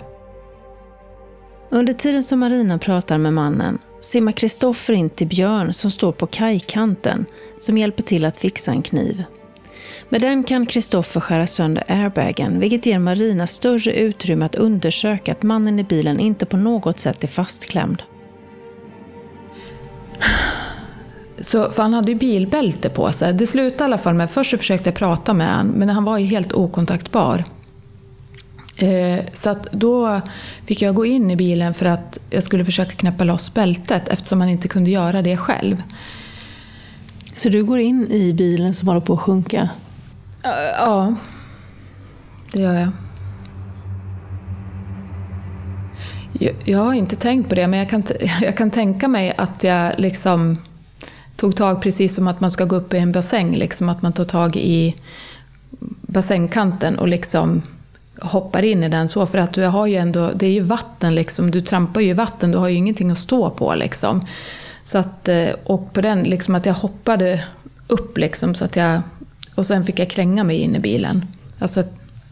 Under 1.73 1.93
tiden 1.93 2.23
som 2.23 2.39
Marina 2.39 2.79
pratar 2.79 3.19
med 3.19 3.33
mannen 3.33 3.79
simmar 4.01 4.33
Kristoffer 4.33 4.95
in 4.95 5.11
till 5.11 5.27
Björn 5.27 5.73
som 5.73 5.91
står 5.91 6.13
på 6.13 6.27
kajkanten 6.27 7.27
som 7.61 7.79
hjälper 7.79 8.03
till 8.03 8.25
att 8.25 8.37
fixa 8.37 8.71
en 8.71 8.83
kniv. 8.83 9.25
Med 10.09 10.21
den 10.21 10.45
kan 10.45 10.67
Kristoffer 10.67 11.21
skära 11.21 11.47
sönder 11.47 11.85
airbagen 11.89 12.61
vilket 12.61 12.87
ger 12.87 12.99
Marina 12.99 13.47
större 13.47 13.93
utrymme 13.93 14.47
att 14.47 14.55
undersöka 14.55 15.33
att 15.33 15.43
mannen 15.43 15.79
i 15.79 15.85
bilen 15.85 16.21
inte 16.21 16.47
på 16.47 16.57
något 16.57 16.99
sätt 16.99 17.25
är 17.25 17.29
fastklämd. 17.29 18.03
Så, 21.41 21.71
för 21.71 21.83
han 21.83 21.95
hade 21.95 22.13
ju 22.13 22.19
bilbälte 22.19 22.91
på 22.91 23.09
sig. 23.13 23.35
Det 23.35 23.47
slutade 23.47 23.85
i 23.85 23.85
alla 23.85 23.99
fall 23.99 24.15
med, 24.15 24.31
först 24.31 24.51
så 24.51 24.57
försökte 24.57 24.91
jag 24.91 24.97
prata 24.97 25.35
med 25.35 25.57
honom, 25.57 25.73
men 25.73 25.89
han 25.89 26.05
var 26.05 26.19
ju 26.19 26.25
helt 26.25 26.53
okontaktbar. 26.53 27.45
Eh, 28.81 29.25
så 29.33 29.51
att 29.51 29.73
då 29.73 30.21
fick 30.65 30.83
jag 30.83 30.95
gå 30.95 31.07
in 31.07 31.31
i 31.31 31.37
bilen 31.37 31.75
för 31.75 31.87
att 31.87 32.19
jag 32.31 32.43
skulle 32.43 32.65
försöka 32.65 32.91
knäppa 32.91 33.25
loss 33.25 33.55
bältet 33.55 34.09
eftersom 34.09 34.41
han 34.41 34.51
inte 34.51 34.69
kunde 34.69 34.91
göra 34.91 35.23
det 35.23 35.37
själv. 35.37 35.83
Så 37.37 37.49
du 37.49 37.65
går 37.65 37.79
in 37.79 38.11
i 38.11 38.33
bilen 38.33 38.75
som 38.75 38.89
håller 38.89 39.01
på 39.01 39.15
att 39.15 39.21
sjunka? 39.21 39.69
Ja, 40.79 41.15
det 42.53 42.63
gör 42.63 42.75
jag. 42.75 42.91
jag. 46.33 46.55
Jag 46.65 46.79
har 46.79 46.95
inte 46.95 47.17
tänkt 47.17 47.49
på 47.49 47.55
det, 47.55 47.67
men 47.67 47.79
jag 47.79 47.91
kan, 47.91 48.03
jag 48.43 48.57
kan 48.57 48.71
tänka 48.71 49.09
mig 49.09 49.35
att 49.39 49.65
jag 49.65 49.93
liksom 49.99 50.57
tog 51.37 51.57
tag 51.57 51.83
precis 51.83 52.15
som 52.15 52.29
att 52.29 52.41
man 52.41 52.51
ska 52.51 52.65
gå 52.65 52.77
upp 52.77 52.95
i 52.95 52.99
en 52.99 53.13
bassäng. 53.13 53.57
Liksom 53.57 53.89
att 53.89 54.03
man 54.03 54.13
tar 54.13 54.25
tag 54.25 54.57
i 54.57 54.97
bassängkanten 56.03 56.99
och 56.99 57.09
liksom 57.09 57.63
hoppar 58.21 58.63
in 58.63 58.85
i 58.85 58.89
den 58.89 59.09
så. 59.09 59.27
För 59.27 59.39
att 59.39 59.53
du 59.53 59.65
har 59.65 59.87
ju 59.87 59.97
ändå, 59.97 60.31
det 60.35 60.47
är 60.47 60.51
ju 60.51 60.61
vatten 60.61 61.15
liksom, 61.15 61.51
du 61.51 61.61
trampar 61.61 62.01
ju 62.01 62.09
i 62.09 62.13
vatten, 62.13 62.51
du 62.51 62.59
har 62.59 62.69
ju 62.69 62.77
ingenting 62.77 63.11
att 63.11 63.19
stå 63.19 63.51
på 63.51 63.75
liksom. 63.75 64.21
Så 64.85 64.99
att, 64.99 65.29
eh, 65.29 65.49
och 65.65 65.93
på 65.93 66.01
den, 66.01 66.23
liksom 66.23 66.55
att 66.55 66.67
jag 66.67 66.75
hoppade 66.75 67.45
upp 67.87 68.19
liksom 68.19 68.55
så 68.55 68.65
att 68.65 68.77
jag, 68.77 69.01
och 69.55 69.67
sen 69.67 69.87
fick 69.87 69.99
jag 69.99 70.11
kränga 70.11 70.45
mig 70.45 70.57
in 70.57 70.77
i 70.77 70.79
bilen. 70.79 71.27
Alltså 71.59 71.83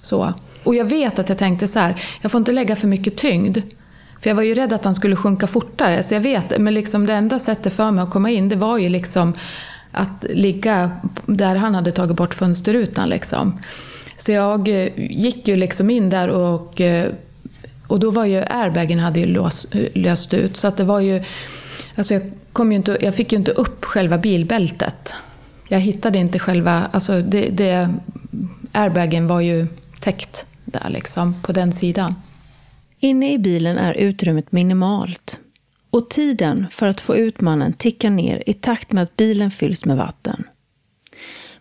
så. 0.03 0.33
Och 0.65 0.75
jag 0.75 0.85
vet 0.85 1.19
att 1.19 1.29
jag 1.29 1.39
tänkte 1.39 1.69
så 1.69 1.79
här, 1.79 2.03
jag 2.21 2.33
får 2.33 2.39
inte 2.39 2.53
lägga 2.53 2.77
för 2.77 2.89
mycket 2.89 3.17
tyngd. 3.17 3.59
För 4.21 4.31
jag 4.31 4.35
var 4.35 4.43
ju 4.43 4.55
rädd 4.55 4.73
att 4.73 4.85
han 4.85 4.95
skulle 4.95 5.17
sjunka 5.17 5.47
fortare, 5.47 6.03
så 6.03 6.15
jag 6.15 6.21
vet, 6.21 6.59
men 6.59 6.75
liksom 6.75 7.07
det 7.07 7.13
enda 7.13 7.39
sättet 7.39 7.73
för 7.73 7.91
mig 7.91 8.03
att 8.03 8.11
komma 8.11 8.31
in, 8.31 8.49
det 8.49 8.57
var 8.57 8.79
ju 8.79 8.89
liksom 8.89 9.35
att 9.93 10.25
ligga 10.31 10.91
där 11.27 11.57
han 11.57 11.75
hade 11.75 11.93
tagit 11.93 12.17
bort 12.17 12.35
fönsterrutan. 12.35 13.09
Liksom. 13.09 13.59
Så 14.19 14.33
jag 14.33 14.69
eh, 14.69 14.91
gick 14.97 15.49
ju 15.49 15.57
liksom 15.57 15.91
in 15.91 16.11
där 16.11 16.29
och, 16.29 16.81
eh, 16.81 17.13
Och 17.87 18.01
då 18.01 18.11
var 18.11 18.25
ju 18.25 18.45
airbagen 18.51 18.99
hade 18.99 19.21
ju 19.21 19.27
lås, 19.27 19.67
löst 19.95 20.35
ut. 20.35 20.57
Så 20.57 20.67
att 20.67 20.77
det 20.77 20.85
var 20.85 21.01
ju... 21.01 21.23
Alltså 21.95 22.15
jag, 22.15 22.23
kom 22.53 22.73
ju 22.73 22.77
inte, 22.77 22.99
jag 23.01 23.15
fick 23.15 23.33
ju 23.33 23.39
inte 23.39 23.51
upp 23.51 23.85
själva 23.85 24.19
bilbältet. 24.19 25.15
Jag 25.69 25.81
hittade 25.81 26.19
inte 26.19 26.39
själva... 26.39 26.89
Alltså 26.93 27.23
det, 27.23 27.49
det, 27.49 27.95
airbagen 28.73 29.27
var 29.27 29.41
ju 29.41 29.67
täckt 30.01 30.47
där 30.65 30.91
liksom, 30.91 31.35
på 31.43 31.53
den 31.53 31.73
sidan. 31.73 32.15
Inne 33.01 33.33
i 33.33 33.39
bilen 33.39 33.79
är 33.79 33.95
utrymmet 33.95 34.53
minimalt 34.53 35.39
och 35.91 36.11
tiden 36.11 36.67
för 36.71 36.87
att 36.87 37.01
få 37.01 37.17
ut 37.17 37.41
mannen 37.41 37.73
tickar 37.73 38.11
ner 38.11 38.43
i 38.47 38.53
takt 38.53 38.93
med 38.93 39.03
att 39.03 39.17
bilen 39.17 39.51
fylls 39.51 39.85
med 39.85 39.97
vatten. 39.97 40.45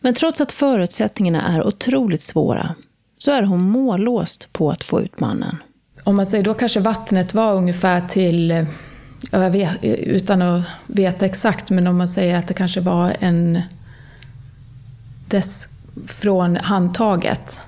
Men 0.08 0.14
trots 0.14 0.42
att 0.42 0.52
förutsättningarna 0.52 1.48
är 1.48 1.68
otroligt 1.68 2.22
svåra 2.22 2.76
så 3.18 3.32
är 3.32 3.44
hon 3.44 3.62
mållåst 3.62 4.54
på 4.54 4.72
att 4.72 4.84
få 4.84 5.02
ut 5.02 5.20
mannen. 5.20 5.58
Om 6.04 6.16
man 6.16 6.26
säger 6.26 6.44
då 6.44 6.54
kanske 6.54 6.80
vattnet 6.80 7.34
var 7.34 7.54
ungefär 7.54 8.02
till, 8.02 8.66
jag 9.32 9.52
vet, 9.52 9.72
utan 9.84 10.42
att 10.42 10.64
veta 10.86 11.26
exakt, 11.26 11.70
men 11.70 11.88
om 11.88 11.98
man 11.98 12.08
säger 12.08 12.38
att 12.38 12.48
det 12.48 12.54
kanske 12.54 12.82
var 12.82 13.14
en 13.20 13.62
dess 15.28 15.70
från 16.08 16.56
handtaget 16.56 17.62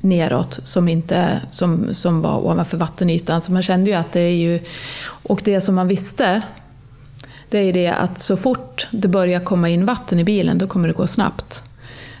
neråt 0.00 0.60
som, 0.62 0.88
inte, 0.88 1.40
som, 1.50 1.94
som 1.94 2.22
var 2.22 2.46
ovanför 2.46 2.76
vattenytan. 2.76 3.40
Så 3.40 3.52
man 3.52 3.62
kände 3.62 3.90
ju 3.90 3.96
att 3.96 4.12
det 4.12 4.20
är 4.20 4.36
ju... 4.36 4.60
Och 5.06 5.40
det 5.44 5.60
som 5.60 5.74
man 5.74 5.88
visste, 5.88 6.42
det 7.50 7.58
är 7.58 7.72
det 7.72 7.88
att 7.88 8.18
så 8.18 8.36
fort 8.36 8.86
det 8.90 9.08
börjar 9.08 9.40
komma 9.40 9.68
in 9.68 9.86
vatten 9.86 10.20
i 10.20 10.24
bilen, 10.24 10.58
då 10.58 10.66
kommer 10.66 10.88
det 10.88 10.94
gå 10.94 11.06
snabbt. 11.06 11.64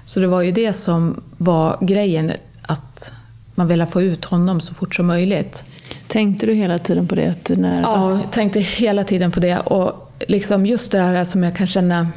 Så 0.06 0.20
det 0.20 0.26
var 0.26 0.42
ju 0.42 0.52
det 0.52 0.72
som 0.72 1.22
var 1.36 1.78
grejen, 1.80 2.32
att 2.62 3.12
man 3.54 3.68
ville 3.68 3.86
få 3.86 4.02
ut 4.02 4.24
honom 4.24 4.60
så 4.60 4.74
fort 4.74 4.94
som 4.94 5.06
möjligt. 5.06 5.64
Tänkte 6.08 6.46
du 6.46 6.54
hela 6.54 6.78
tiden 6.78 7.08
på 7.08 7.14
det? 7.14 7.48
När... 7.48 7.82
Ja, 7.82 8.10
jag 8.10 8.32
tänkte 8.32 8.60
hela 8.60 9.04
tiden 9.04 9.30
på 9.30 9.40
det. 9.40 9.58
Och 9.58 10.12
liksom 10.28 10.66
just 10.66 10.92
det 10.92 11.00
här 11.00 11.24
som 11.24 11.42
jag 11.42 11.56
kan 11.56 11.66
känna 11.66 12.08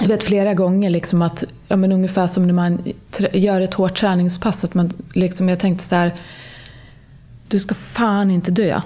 jag 0.00 0.08
vet 0.08 0.24
flera 0.24 0.54
gånger 0.54 0.90
liksom 0.90 1.22
att, 1.22 1.44
ja, 1.68 1.76
men 1.76 1.92
ungefär 1.92 2.26
som 2.26 2.46
när 2.46 2.54
man 2.54 2.82
gör 3.32 3.60
ett 3.60 3.74
hårt 3.74 3.96
träningspass, 3.96 4.64
att 4.64 4.74
man 4.74 4.92
liksom, 5.14 5.48
jag 5.48 5.58
tänkte 5.58 5.84
så 5.84 5.94
här, 5.94 6.12
du 7.48 7.58
ska 7.58 7.74
fan 7.74 8.30
inte 8.30 8.50
dö. 8.50 8.80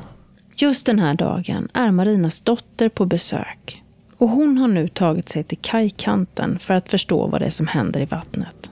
Just 0.57 0.87
den 0.87 0.99
här 0.99 1.15
dagen 1.15 1.69
är 1.75 1.91
Marinas 1.91 2.41
dotter 2.41 2.89
på 2.89 3.07
besök. 3.07 3.83
Och 4.19 4.29
hon 4.29 4.59
har 4.59 4.69
nu 4.69 4.89
tagit 4.89 5.29
sig 5.29 5.45
till 5.45 5.59
kajkanten 5.61 6.59
för 6.59 6.75
att 6.75 6.91
förstå 6.91 7.27
vad 7.27 7.41
det 7.41 7.47
är 7.47 7.51
som 7.51 7.67
händer 7.67 8.01
i 8.01 8.05
vattnet. 8.05 8.71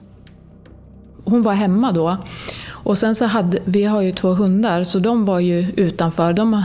Hon 1.25 1.43
var 1.43 1.53
hemma 1.53 1.91
då. 1.91 2.17
Och 2.67 2.97
sen 2.97 3.15
så 3.15 3.25
hade, 3.25 3.59
vi 3.65 3.83
har 3.83 4.01
ju 4.01 4.11
två 4.11 4.29
hundar, 4.29 4.83
så 4.83 4.99
de 4.99 5.25
var 5.25 5.39
ju 5.39 5.71
utanför. 5.75 6.33
De 6.33 6.63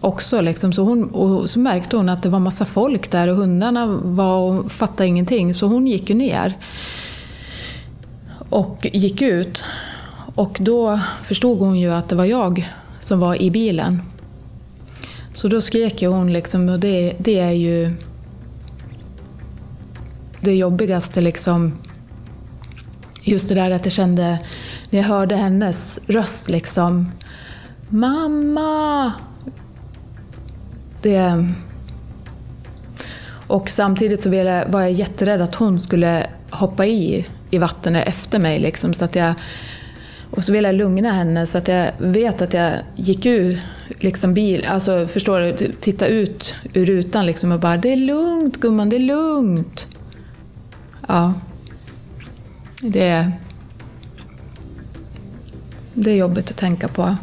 också. 0.00 0.40
Liksom. 0.40 0.72
Så, 0.72 0.82
hon, 0.82 1.04
och 1.04 1.50
så 1.50 1.58
märkte 1.58 1.96
hon 1.96 2.08
att 2.08 2.22
det 2.22 2.28
var 2.28 2.38
massa 2.38 2.64
folk 2.64 3.10
där 3.10 3.28
och 3.28 3.36
hundarna 3.36 3.86
var 4.02 4.38
och 4.38 4.72
fattade 4.72 5.06
ingenting. 5.06 5.54
Så 5.54 5.66
hon 5.66 5.86
gick 5.86 6.10
ju 6.10 6.16
ner 6.16 6.56
och 8.48 8.88
gick 8.92 9.22
ut. 9.22 9.62
Och 10.34 10.58
då 10.60 11.00
förstod 11.22 11.58
hon 11.58 11.78
ju 11.78 11.92
att 11.92 12.08
det 12.08 12.16
var 12.16 12.24
jag 12.24 12.70
som 13.00 13.20
var 13.20 13.42
i 13.42 13.50
bilen. 13.50 14.02
Så 15.34 15.48
då 15.48 15.60
skrek 15.60 16.02
hon 16.02 16.32
liksom, 16.32 16.68
och 16.68 16.80
det, 16.80 17.14
det 17.18 17.38
är 17.38 17.52
ju 17.52 17.92
det 20.40 20.54
jobbigaste 20.54 21.20
liksom. 21.20 21.72
Just 23.22 23.48
det 23.48 23.54
där 23.54 23.70
att 23.70 23.84
jag 23.84 23.92
kände, 23.92 24.38
när 24.90 25.00
jag 25.00 25.06
hörde 25.06 25.36
hennes 25.36 25.98
röst 26.06 26.48
liksom. 26.48 27.12
Mamma! 27.88 29.12
Det... 31.02 31.52
Och 33.46 33.70
samtidigt 33.70 34.22
så 34.22 34.30
var 34.68 34.80
jag 34.80 34.92
jätterädd 34.92 35.40
att 35.40 35.54
hon 35.54 35.80
skulle 35.80 36.26
hoppa 36.50 36.86
i, 36.86 37.26
i 37.50 37.58
vattnet 37.58 38.08
efter 38.08 38.38
mig. 38.38 38.58
Liksom, 38.58 38.94
så 38.94 39.04
att 39.04 39.16
jag, 39.16 39.34
och 40.30 40.44
så 40.44 40.52
ville 40.52 40.68
jag 40.68 40.74
lugna 40.74 41.12
henne 41.12 41.46
så 41.46 41.58
att 41.58 41.68
jag 41.68 41.90
vet 41.98 42.42
att 42.42 42.54
jag 42.54 42.72
gick 42.96 43.26
ur 43.26 43.60
liksom 44.00 44.34
bil, 44.34 44.66
alltså 44.68 45.06
förstår 45.06 45.40
du, 45.40 45.72
titta 45.80 46.06
ut 46.06 46.54
ur 46.72 46.86
rutan 46.86 47.26
liksom 47.26 47.52
och 47.52 47.60
bara 47.60 47.76
“det 47.76 47.92
är 47.92 47.96
lugnt 47.96 48.56
gumman, 48.56 48.88
det 48.88 48.96
är 48.96 49.00
lugnt”. 49.00 49.86
Ja. 51.10 51.32
Det, 52.82 53.32
det 55.94 56.10
är 56.10 56.16
jobbigt 56.16 56.50
att 56.50 56.56
tänka 56.56 56.88
på. 56.88 57.16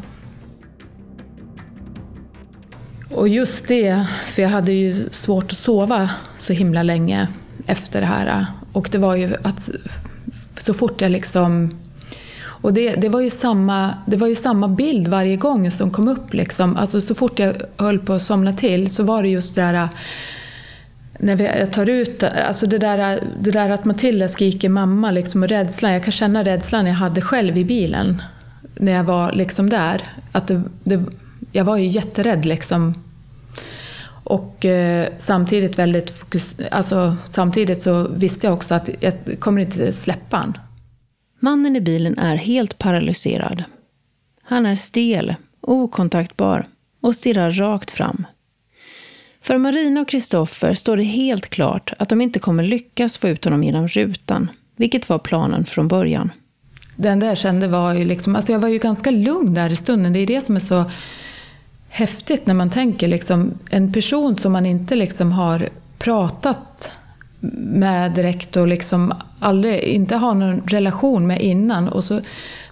Och 3.10 3.28
just 3.28 3.68
det, 3.68 4.08
för 4.26 4.42
jag 4.42 4.50
hade 4.50 4.72
ju 4.72 5.10
svårt 5.12 5.52
att 5.52 5.58
sova 5.58 6.10
så 6.38 6.54
himla 6.54 6.84
länge 6.84 7.28
efter 7.68 8.02
det 8.02 8.08
här. 8.08 8.46
Och 8.74 8.90
det 8.92 8.98
var 8.98 9.16
ju 9.16 9.36
att 9.44 9.70
så 10.60 10.74
fort 10.74 11.02
jag 11.02 11.12
liksom... 11.12 11.72
Och 12.40 12.74
det, 12.74 12.96
det, 12.96 13.10
var 13.10 13.22
ju 13.22 13.30
samma, 13.30 13.94
det 14.08 14.18
var 14.18 14.28
ju 14.28 14.36
samma 14.36 14.68
bild 14.68 15.08
varje 15.08 15.38
gång 15.38 15.72
som 15.72 15.92
kom 15.92 16.08
upp. 16.08 16.34
Liksom. 16.34 16.76
Alltså 16.76 17.02
så 17.02 17.16
fort 17.16 17.40
jag 17.40 17.56
höll 17.78 18.00
på 18.00 18.14
att 18.14 18.22
somna 18.22 18.54
till 18.54 18.90
så 18.90 19.04
var 19.04 19.24
det 19.24 19.30
just 19.30 19.56
det 19.56 19.62
där 19.62 19.90
när 21.18 21.58
jag 21.60 21.72
tar 21.72 21.90
ut, 21.90 22.24
alltså 22.24 22.68
det 22.68 22.78
där, 22.78 23.24
det 23.42 23.52
där 23.52 23.70
att 23.70 23.86
Matilda 23.86 24.28
skriker 24.28 24.70
mamma 24.70 25.12
liksom, 25.12 25.44
och 25.44 25.50
rädslan. 25.50 25.94
Jag 25.94 26.04
kan 26.04 26.12
känna 26.12 26.44
rädslan 26.44 26.86
jag 26.86 26.94
hade 26.94 27.22
själv 27.22 27.58
i 27.58 27.66
bilen 27.66 28.22
när 28.76 28.92
jag 28.92 29.04
var 29.04 29.32
liksom 29.32 29.70
där. 29.70 30.02
Att 30.32 30.48
det, 30.48 30.62
det, 30.84 31.04
jag 31.52 31.66
var 31.66 31.78
ju 31.78 31.88
jätterädd 31.88 32.46
liksom. 32.46 32.94
Och 34.24 34.66
eh, 34.66 35.08
samtidigt 35.18 35.80
väldigt 35.80 36.10
fokus, 36.10 36.56
alltså, 36.72 37.16
samtidigt 37.28 37.82
så 37.82 38.08
visste 38.08 38.48
jag 38.48 38.54
också 38.54 38.74
att 38.74 38.90
jag 39.00 39.14
kommer 39.40 39.62
inte 39.62 39.94
släppa 39.94 40.38
han. 40.38 40.54
Mannen 41.40 41.76
i 41.76 41.82
bilen 41.82 42.18
är 42.18 42.36
helt 42.36 42.78
paralyserad. 42.78 43.64
Han 44.44 44.66
är 44.66 44.76
stel, 44.76 45.36
okontaktbar 45.62 46.66
och 47.02 47.16
stirrar 47.16 47.52
rakt 47.52 47.92
fram. 47.92 48.26
För 49.48 49.58
Marina 49.58 50.02
och 50.02 50.08
Kristoffer 50.08 50.74
står 50.74 50.98
det 50.98 51.04
helt 51.04 51.50
klart 51.50 51.94
att 52.00 52.10
de 52.10 52.22
inte 52.22 52.40
kommer 52.40 52.64
lyckas 52.64 53.18
få 53.18 53.28
ut 53.28 53.46
honom 53.46 53.64
genom 53.64 53.88
rutan, 53.88 54.52
vilket 54.76 55.10
var 55.10 55.20
planen 55.20 55.66
från 55.66 55.88
början. 55.88 56.32
Det 56.96 57.10
enda 57.10 57.26
jag 57.26 57.38
kände 57.38 57.68
var 57.68 57.94
ju 57.94 58.06
liksom, 58.06 58.36
alltså 58.36 58.52
jag 58.52 58.60
var 58.60 58.70
ju 58.70 58.78
ganska 58.78 59.12
lugn 59.12 59.54
där 59.54 59.72
i 59.72 59.76
stunden. 59.76 60.14
Det 60.14 60.20
är 60.20 60.28
det 60.28 60.42
som 60.42 60.56
är 60.56 60.60
så 60.60 60.86
häftigt 61.90 62.48
när 62.48 62.54
man 62.54 62.70
tänker 62.70 63.08
liksom, 63.08 63.54
en 63.70 63.94
person 63.94 64.36
som 64.36 64.52
man 64.52 64.66
inte 64.66 64.96
liksom 64.96 65.32
har 65.32 65.70
pratat 65.98 66.92
med 67.40 68.12
direkt 68.12 68.58
och 68.58 68.68
liksom 68.68 69.14
aldrig, 69.40 69.80
inte 69.84 70.16
har 70.16 70.34
någon 70.34 70.62
relation 70.66 71.28
med 71.28 71.42
innan. 71.42 71.88
Och 71.88 72.04
så, 72.04 72.22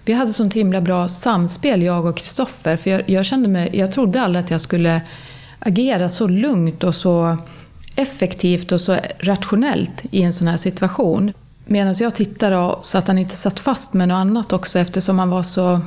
vi 0.04 0.12
hade 0.12 0.32
sånt 0.32 0.54
himla 0.54 0.80
bra 0.80 1.08
samspel, 1.08 1.82
jag 1.82 2.06
och 2.06 2.16
Kristoffer. 2.16 2.76
För 2.76 2.90
jag, 2.90 3.02
jag, 3.10 3.26
kände 3.26 3.48
mig, 3.48 3.70
jag 3.72 3.92
trodde 3.92 4.20
aldrig 4.20 4.44
att 4.44 4.50
jag 4.50 4.60
skulle 4.60 5.00
agera 5.58 6.08
så 6.08 6.26
lugnt 6.26 6.84
och 6.84 6.94
så 6.94 7.36
effektivt 7.96 8.72
och 8.72 8.80
så 8.80 8.96
rationellt 9.18 10.02
i 10.10 10.22
en 10.22 10.32
sån 10.32 10.48
här 10.48 10.56
situation. 10.56 11.32
Medan 11.64 11.94
jag 11.98 12.14
tittade 12.14 12.74
så 12.82 12.98
att 12.98 13.06
han 13.06 13.18
inte 13.18 13.36
satt 13.36 13.60
fast 13.60 13.94
med 13.94 14.08
något 14.08 14.16
annat 14.16 14.52
också 14.52 14.78
eftersom 14.78 15.18
han 15.18 15.30
var 15.30 15.42
så... 15.42 15.80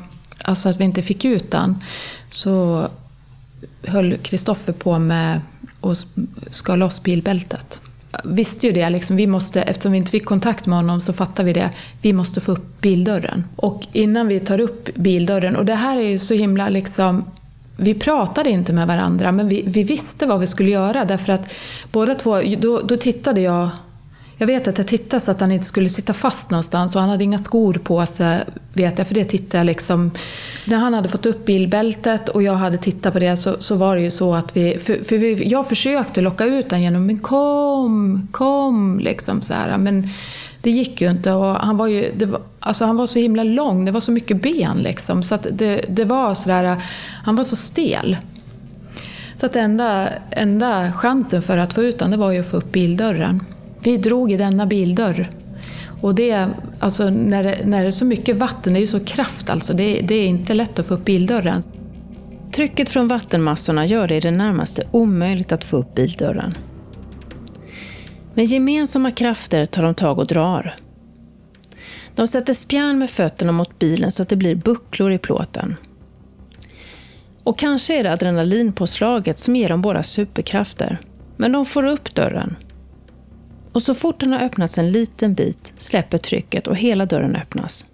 Alltså 0.44 0.70
att 0.70 0.80
vi 0.80 0.84
inte 0.84 1.02
fick 1.02 1.26
ut 1.26 1.54
han. 1.54 1.84
Så 2.30 2.88
höll 3.84 4.18
Kristoffer 4.18 4.74
på 4.74 5.00
med 5.00 5.42
att 5.82 6.08
ska 6.52 6.76
loss 6.76 7.04
bilbältet. 7.04 7.82
Visste 8.24 8.68
ju 8.68 8.74
det, 8.74 8.90
liksom, 8.90 9.16
vi 9.16 9.28
måste, 9.28 9.62
eftersom 9.62 9.92
vi 9.92 9.98
inte 9.98 10.12
fick 10.12 10.26
kontakt 10.26 10.66
med 10.66 10.78
honom 10.78 11.02
så 11.02 11.14
fattade 11.14 11.46
vi 11.46 11.54
det. 11.54 11.70
Vi 12.02 12.14
måste 12.14 12.42
få 12.42 12.52
upp 12.52 12.82
bildörren. 12.82 13.46
Och 13.56 13.88
innan 13.92 14.28
vi 14.28 14.40
tar 14.40 14.60
upp 14.60 14.96
bildörren, 14.96 15.56
och 15.56 15.66
det 15.66 15.76
här 15.76 15.98
är 15.98 16.08
ju 16.10 16.20
så 16.20 16.34
himla 16.34 16.70
liksom 16.70 17.26
vi 17.80 17.94
pratade 17.94 18.50
inte 18.50 18.74
med 18.74 18.88
varandra, 18.88 19.32
men 19.32 19.50
vi, 19.50 19.64
vi 19.66 19.84
visste 19.84 20.26
vad 20.26 20.40
vi 20.40 20.48
skulle 20.48 20.70
göra. 20.70 21.06
Därför 21.06 21.34
att 21.34 21.54
båda 21.92 22.16
två, 22.16 22.42
då, 22.42 22.82
då 22.82 22.98
tittade 22.98 23.42
jag 23.42 23.70
jag 24.42 24.48
vet 24.48 24.68
att 24.68 24.78
jag 24.78 24.88
tittade 24.88 25.20
så 25.20 25.32
att 25.32 25.42
han 25.42 25.52
inte 25.52 25.66
skulle 25.66 25.90
sitta 25.90 26.14
fast 26.14 26.52
någonstans 26.52 26.96
och 26.96 27.02
han 27.02 27.10
hade 27.10 27.24
inga 27.24 27.40
skor 27.40 27.74
på 27.74 28.06
sig, 28.06 28.44
vet 28.74 28.98
jag, 28.98 29.08
för 29.08 29.16
det 29.16 29.26
tittade 29.26 29.58
jag 29.58 29.66
liksom. 29.66 30.12
När 30.66 30.78
han 30.78 30.94
hade 30.94 31.10
fått 31.10 31.26
upp 31.26 31.46
bilbältet 31.46 32.30
och 32.30 32.44
jag 32.44 32.54
hade 32.54 32.78
tittat 32.78 33.14
på 33.14 33.20
det 33.20 33.38
så, 33.38 33.56
så 33.60 33.76
var 33.76 33.96
det 33.96 34.02
ju 34.02 34.12
så 34.12 34.34
att 34.34 34.58
vi, 34.58 34.78
för, 34.78 35.04
för 35.04 35.18
vi, 35.18 35.48
jag 35.48 35.68
försökte 35.68 36.22
locka 36.22 36.46
ut 36.46 36.72
honom 36.72 36.84
genom, 36.84 37.06
men 37.06 37.20
kom, 37.20 38.28
kom, 38.32 39.00
liksom 39.00 39.42
så 39.42 39.54
här. 39.54 39.78
Men 39.78 40.10
det 40.62 40.72
gick 40.72 41.02
ju 41.02 41.12
inte 41.12 41.32
och 41.32 41.56
han 41.56 41.78
var 41.78 41.88
ju, 41.88 42.12
det 42.18 42.26
var, 42.26 42.42
alltså 42.60 42.86
han 42.86 42.98
var 42.98 43.06
så 43.06 43.20
himla 43.20 43.44
lång, 43.44 43.86
det 43.86 43.92
var 43.92 44.02
så 44.02 44.12
mycket 44.12 44.42
ben 44.42 44.78
liksom. 44.78 45.24
Så 45.24 45.36
att 45.36 45.48
det, 45.52 45.86
det 45.90 46.06
var 46.06 46.36
sådär, 46.36 46.76
han 47.24 47.36
var 47.36 47.44
så 47.44 47.56
stel. 47.56 48.18
Så 49.36 49.46
att 49.46 49.56
enda, 49.56 50.10
enda 50.32 50.92
chansen 50.92 51.42
för 51.42 51.58
att 51.58 51.74
få 51.74 51.84
ut 51.84 52.02
honom, 52.02 52.12
det 52.12 52.18
var 52.18 52.32
ju 52.32 52.40
att 52.40 52.50
få 52.50 52.58
upp 52.58 52.72
bildörren. 52.72 53.44
Vi 53.84 53.98
drog 53.98 54.32
i 54.32 54.38
denna 54.38 54.66
bildörr. 54.66 55.30
Och 56.02 56.16
det, 56.16 56.48
alltså, 56.80 57.10
när, 57.10 57.44
det, 57.44 57.58
när 57.66 57.82
det 57.82 57.88
är 57.88 57.92
så 57.92 58.06
mycket 58.06 58.38
vatten, 58.38 58.74
det 58.74 58.80
är 58.80 58.82
ju 58.82 58.88
så 58.88 59.00
kraft 59.00 59.50
alltså. 59.50 59.74
Det, 59.74 60.02
det 60.02 60.16
är 60.16 60.26
inte 60.26 60.54
lätt 60.54 60.80
att 60.80 60.88
få 60.88 60.94
upp 60.94 61.06
bildörren. 61.06 61.62
Trycket 62.52 62.90
från 62.90 63.08
vattenmassorna 63.08 63.86
gör 63.86 64.08
det 64.08 64.16
i 64.16 64.20
det 64.20 64.32
närmaste 64.32 64.84
omöjligt 64.92 65.52
att 65.52 65.64
få 65.64 65.78
upp 65.78 65.96
bildörren. 65.96 66.54
Med 68.34 68.46
gemensamma 68.46 69.12
krafter 69.12 69.66
tar 69.66 69.84
de 69.84 69.96
tag 69.96 70.20
och 70.20 70.28
drar. 70.28 70.76
De 72.16 72.28
sätter 72.28 72.54
spjärn 72.54 73.00
med 73.00 73.10
fötterna 73.10 73.52
mot 73.52 73.80
bilen 73.80 74.12
så 74.12 74.24
att 74.24 74.30
det 74.30 74.36
blir 74.36 74.56
bucklor 74.56 75.12
i 75.12 75.18
plåten. 75.18 75.76
Och 77.44 77.58
kanske 77.58 78.00
är 78.00 78.04
det 78.04 78.12
adrenalinpåslaget 78.12 79.40
som 79.40 79.56
ger 79.56 79.70
dem 79.70 79.82
båda 79.82 80.04
superkrafter. 80.04 81.00
Men 81.38 81.52
de 81.52 81.66
får 81.66 81.86
upp 81.86 82.16
dörren. 82.16 82.56
Och 83.72 83.82
så 83.82 83.94
fort 83.94 84.20
den 84.20 84.34
har 84.34 84.40
öppnats 84.40 84.78
en 84.78 84.92
liten 84.92 85.34
bit 85.34 85.74
släpper 85.78 86.18
trycket 86.18 86.68
och 86.68 86.76
hela 86.76 87.06
dörren 87.06 87.36
öppnas. 87.36 87.86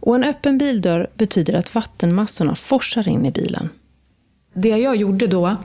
Och 0.00 0.14
en 0.14 0.24
öppen 0.24 0.58
bildörr 0.58 1.10
betyder 1.14 1.54
att 1.54 1.74
vattenmassorna 1.74 2.54
forsar 2.54 3.08
in 3.08 3.26
i 3.26 3.30
bilen. 3.30 3.68
Det 4.54 4.68
jag 4.68 4.96
gjorde 4.96 5.26
då, 5.26 5.56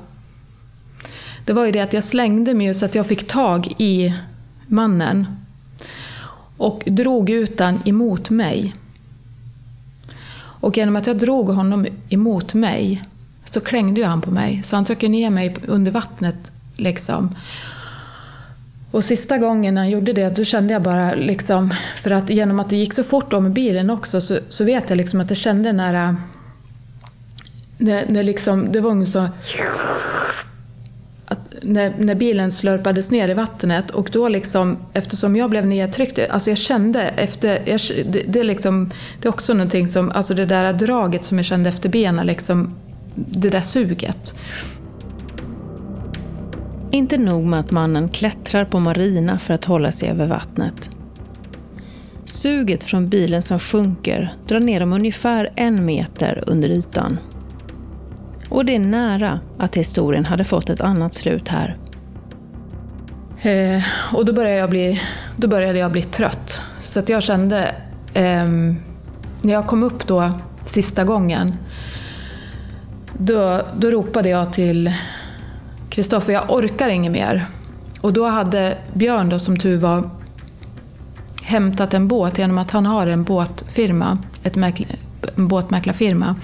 det 1.45 1.53
var 1.53 1.65
ju 1.65 1.71
det 1.71 1.79
att 1.79 1.93
jag 1.93 2.03
slängde 2.03 2.53
mig 2.53 2.75
så 2.75 2.85
att 2.85 2.95
jag 2.95 3.07
fick 3.07 3.27
tag 3.27 3.75
i 3.77 4.13
mannen 4.67 5.27
och 6.57 6.83
drog 6.85 7.29
ut 7.29 7.57
den 7.57 7.79
emot 7.85 8.29
mig. 8.29 8.73
Och 10.59 10.77
genom 10.77 10.95
att 10.95 11.07
jag 11.07 11.17
drog 11.17 11.49
honom 11.49 11.87
emot 12.09 12.53
mig 12.53 13.01
så 13.45 13.59
klängde 13.59 14.01
ju 14.01 14.07
han 14.07 14.21
på 14.21 14.31
mig. 14.31 14.63
Så 14.63 14.75
han 14.75 14.85
tryckte 14.85 15.07
ner 15.07 15.29
mig 15.29 15.55
under 15.67 15.91
vattnet. 15.91 16.51
liksom. 16.77 17.29
Och 18.91 19.03
sista 19.03 19.37
gången 19.37 19.77
han 19.77 19.89
gjorde 19.89 20.13
det, 20.13 20.35
då 20.35 20.43
kände 20.43 20.73
jag 20.73 20.81
bara 20.81 21.15
liksom, 21.15 21.73
för 21.95 22.11
att 22.11 22.29
genom 22.29 22.59
att 22.59 22.69
det 22.69 22.75
gick 22.75 22.93
så 22.93 23.03
fort 23.03 23.33
om 23.33 23.43
med 23.43 23.53
bilen 23.53 23.89
också, 23.89 24.21
så, 24.21 24.39
så 24.49 24.63
vet 24.63 24.89
jag 24.89 24.97
liksom 24.97 25.21
att 25.21 25.29
jag 25.29 25.37
kände 25.37 25.69
den 25.69 25.79
här, 25.79 26.09
eh, 26.09 26.15
när, 27.77 28.05
när 28.07 28.23
liksom, 28.23 28.71
det 28.71 28.81
var 28.81 28.91
ungefär 28.91 29.11
så, 29.11 29.29
när, 31.65 31.93
när 31.97 32.15
bilen 32.15 32.51
slurpades 32.51 33.11
ner 33.11 33.29
i 33.29 33.33
vattnet 33.33 33.89
och 33.89 34.09
då 34.11 34.27
liksom, 34.29 34.77
eftersom 34.93 35.35
jag 35.35 35.49
blev 35.49 35.65
nedtryckt, 35.65 36.19
alltså 36.29 36.49
jag 36.49 36.57
kände 36.57 37.01
efter, 37.01 37.61
jag, 37.65 37.79
det, 38.05 38.23
det, 38.27 38.39
är 38.39 38.43
liksom, 38.43 38.91
det 39.21 39.27
är 39.27 39.29
också 39.29 39.53
någonting 39.53 39.87
som, 39.87 40.11
alltså 40.11 40.33
det 40.33 40.45
där 40.45 40.73
draget 40.73 41.25
som 41.25 41.37
jag 41.37 41.45
kände 41.45 41.69
efter 41.69 41.89
benen, 41.89 42.25
liksom, 42.25 42.75
det 43.15 43.49
där 43.49 43.61
suget. 43.61 44.35
Inte 46.91 47.17
nog 47.17 47.45
med 47.45 47.59
att 47.59 47.71
mannen 47.71 48.09
klättrar 48.09 48.65
på 48.65 48.79
Marina 48.79 49.39
för 49.39 49.53
att 49.53 49.65
hålla 49.65 49.91
sig 49.91 50.09
över 50.09 50.27
vattnet. 50.27 50.89
Suget 52.25 52.83
från 52.83 53.09
bilen 53.09 53.41
som 53.41 53.59
sjunker 53.59 54.35
drar 54.47 54.59
ner 54.59 54.79
dem 54.79 54.93
ungefär 54.93 55.53
en 55.55 55.85
meter 55.85 56.43
under 56.47 56.69
ytan. 56.69 57.17
Och 58.55 58.65
det 58.65 58.75
är 58.75 58.79
nära 58.79 59.39
att 59.57 59.77
historien 59.77 60.25
hade 60.25 60.43
fått 60.43 60.69
ett 60.69 60.81
annat 60.81 61.15
slut 61.15 61.47
här. 61.47 61.77
Eh, 63.41 63.83
och 64.13 64.25
då 64.25 64.33
började, 64.33 64.57
jag 64.57 64.69
bli, 64.69 65.01
då 65.37 65.47
började 65.47 65.79
jag 65.79 65.91
bli 65.91 66.01
trött. 66.01 66.61
Så 66.81 66.99
att 66.99 67.09
jag 67.09 67.23
kände, 67.23 67.75
eh, 68.13 68.45
när 69.41 69.53
jag 69.53 69.67
kom 69.67 69.83
upp 69.83 70.07
då 70.07 70.31
sista 70.65 71.03
gången, 71.03 71.53
då, 73.13 73.61
då 73.77 73.91
ropade 73.91 74.29
jag 74.29 74.53
till 74.53 74.93
Kristoffer, 75.89 76.33
jag 76.33 76.51
orkar 76.51 76.89
inget 76.89 77.11
mer. 77.11 77.45
Och 78.01 78.13
då 78.13 78.25
hade 78.25 78.77
Björn, 78.93 79.29
då, 79.29 79.39
som 79.39 79.57
tur 79.57 79.77
var, 79.77 80.09
hämtat 81.41 81.93
en 81.93 82.07
båt 82.07 82.37
genom 82.37 82.57
att 82.57 82.71
han 82.71 82.85
har 82.85 83.07
en 83.07 83.23
båtfirma, 83.23 84.17
ett 84.43 84.55
mäkla, 84.55 84.85
en 85.35 85.47
båtmäklarfirma. 85.47 86.35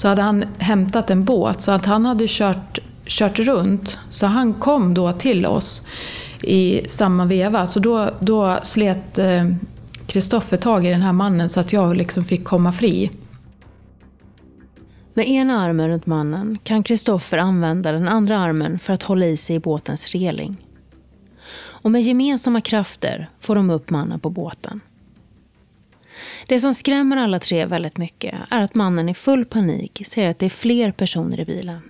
Så 0.00 0.08
hade 0.08 0.22
han 0.22 0.44
hämtat 0.58 1.10
en 1.10 1.24
båt, 1.24 1.60
så 1.60 1.70
att 1.70 1.86
han 1.86 2.06
hade 2.06 2.24
kört, 2.28 2.78
kört 3.06 3.38
runt. 3.38 3.98
Så 4.10 4.26
han 4.26 4.54
kom 4.54 4.94
då 4.94 5.12
till 5.12 5.46
oss 5.46 5.82
i 6.42 6.88
samma 6.88 7.24
veva. 7.24 7.66
Så 7.66 7.80
då, 7.80 8.10
då 8.20 8.58
slet 8.62 9.18
eh, 9.18 9.44
Kristoffer 10.06 10.56
eh, 10.56 10.60
tag 10.60 10.86
i 10.86 10.90
den 10.90 11.02
här 11.02 11.12
mannen 11.12 11.48
så 11.48 11.60
att 11.60 11.72
jag 11.72 11.96
liksom 11.96 12.24
fick 12.24 12.44
komma 12.44 12.72
fri. 12.72 13.10
Med 15.14 15.28
ena 15.28 15.60
armen 15.60 15.88
runt 15.88 16.06
mannen 16.06 16.58
kan 16.64 16.82
Kristoffer 16.82 17.38
använda 17.38 17.92
den 17.92 18.08
andra 18.08 18.38
armen 18.38 18.78
för 18.78 18.92
att 18.92 19.02
hålla 19.02 19.26
i 19.26 19.36
sig 19.36 19.56
i 19.56 19.60
båtens 19.60 20.08
reling. 20.08 20.56
Och 21.52 21.90
med 21.90 22.02
gemensamma 22.02 22.60
krafter 22.60 23.28
får 23.40 23.54
de 23.54 23.70
upp 23.70 23.90
mannen 23.90 24.20
på 24.20 24.30
båten. 24.30 24.80
Det 26.46 26.58
som 26.58 26.74
skrämmer 26.74 27.16
alla 27.16 27.40
tre 27.40 27.66
väldigt 27.66 27.98
mycket 27.98 28.34
är 28.50 28.60
att 28.62 28.74
mannen 28.74 29.08
i 29.08 29.14
full 29.14 29.44
panik 29.44 30.02
säger 30.06 30.30
att 30.30 30.38
det 30.38 30.46
är 30.46 30.50
fler 30.50 30.92
personer 30.92 31.40
i 31.40 31.44
bilen. 31.44 31.80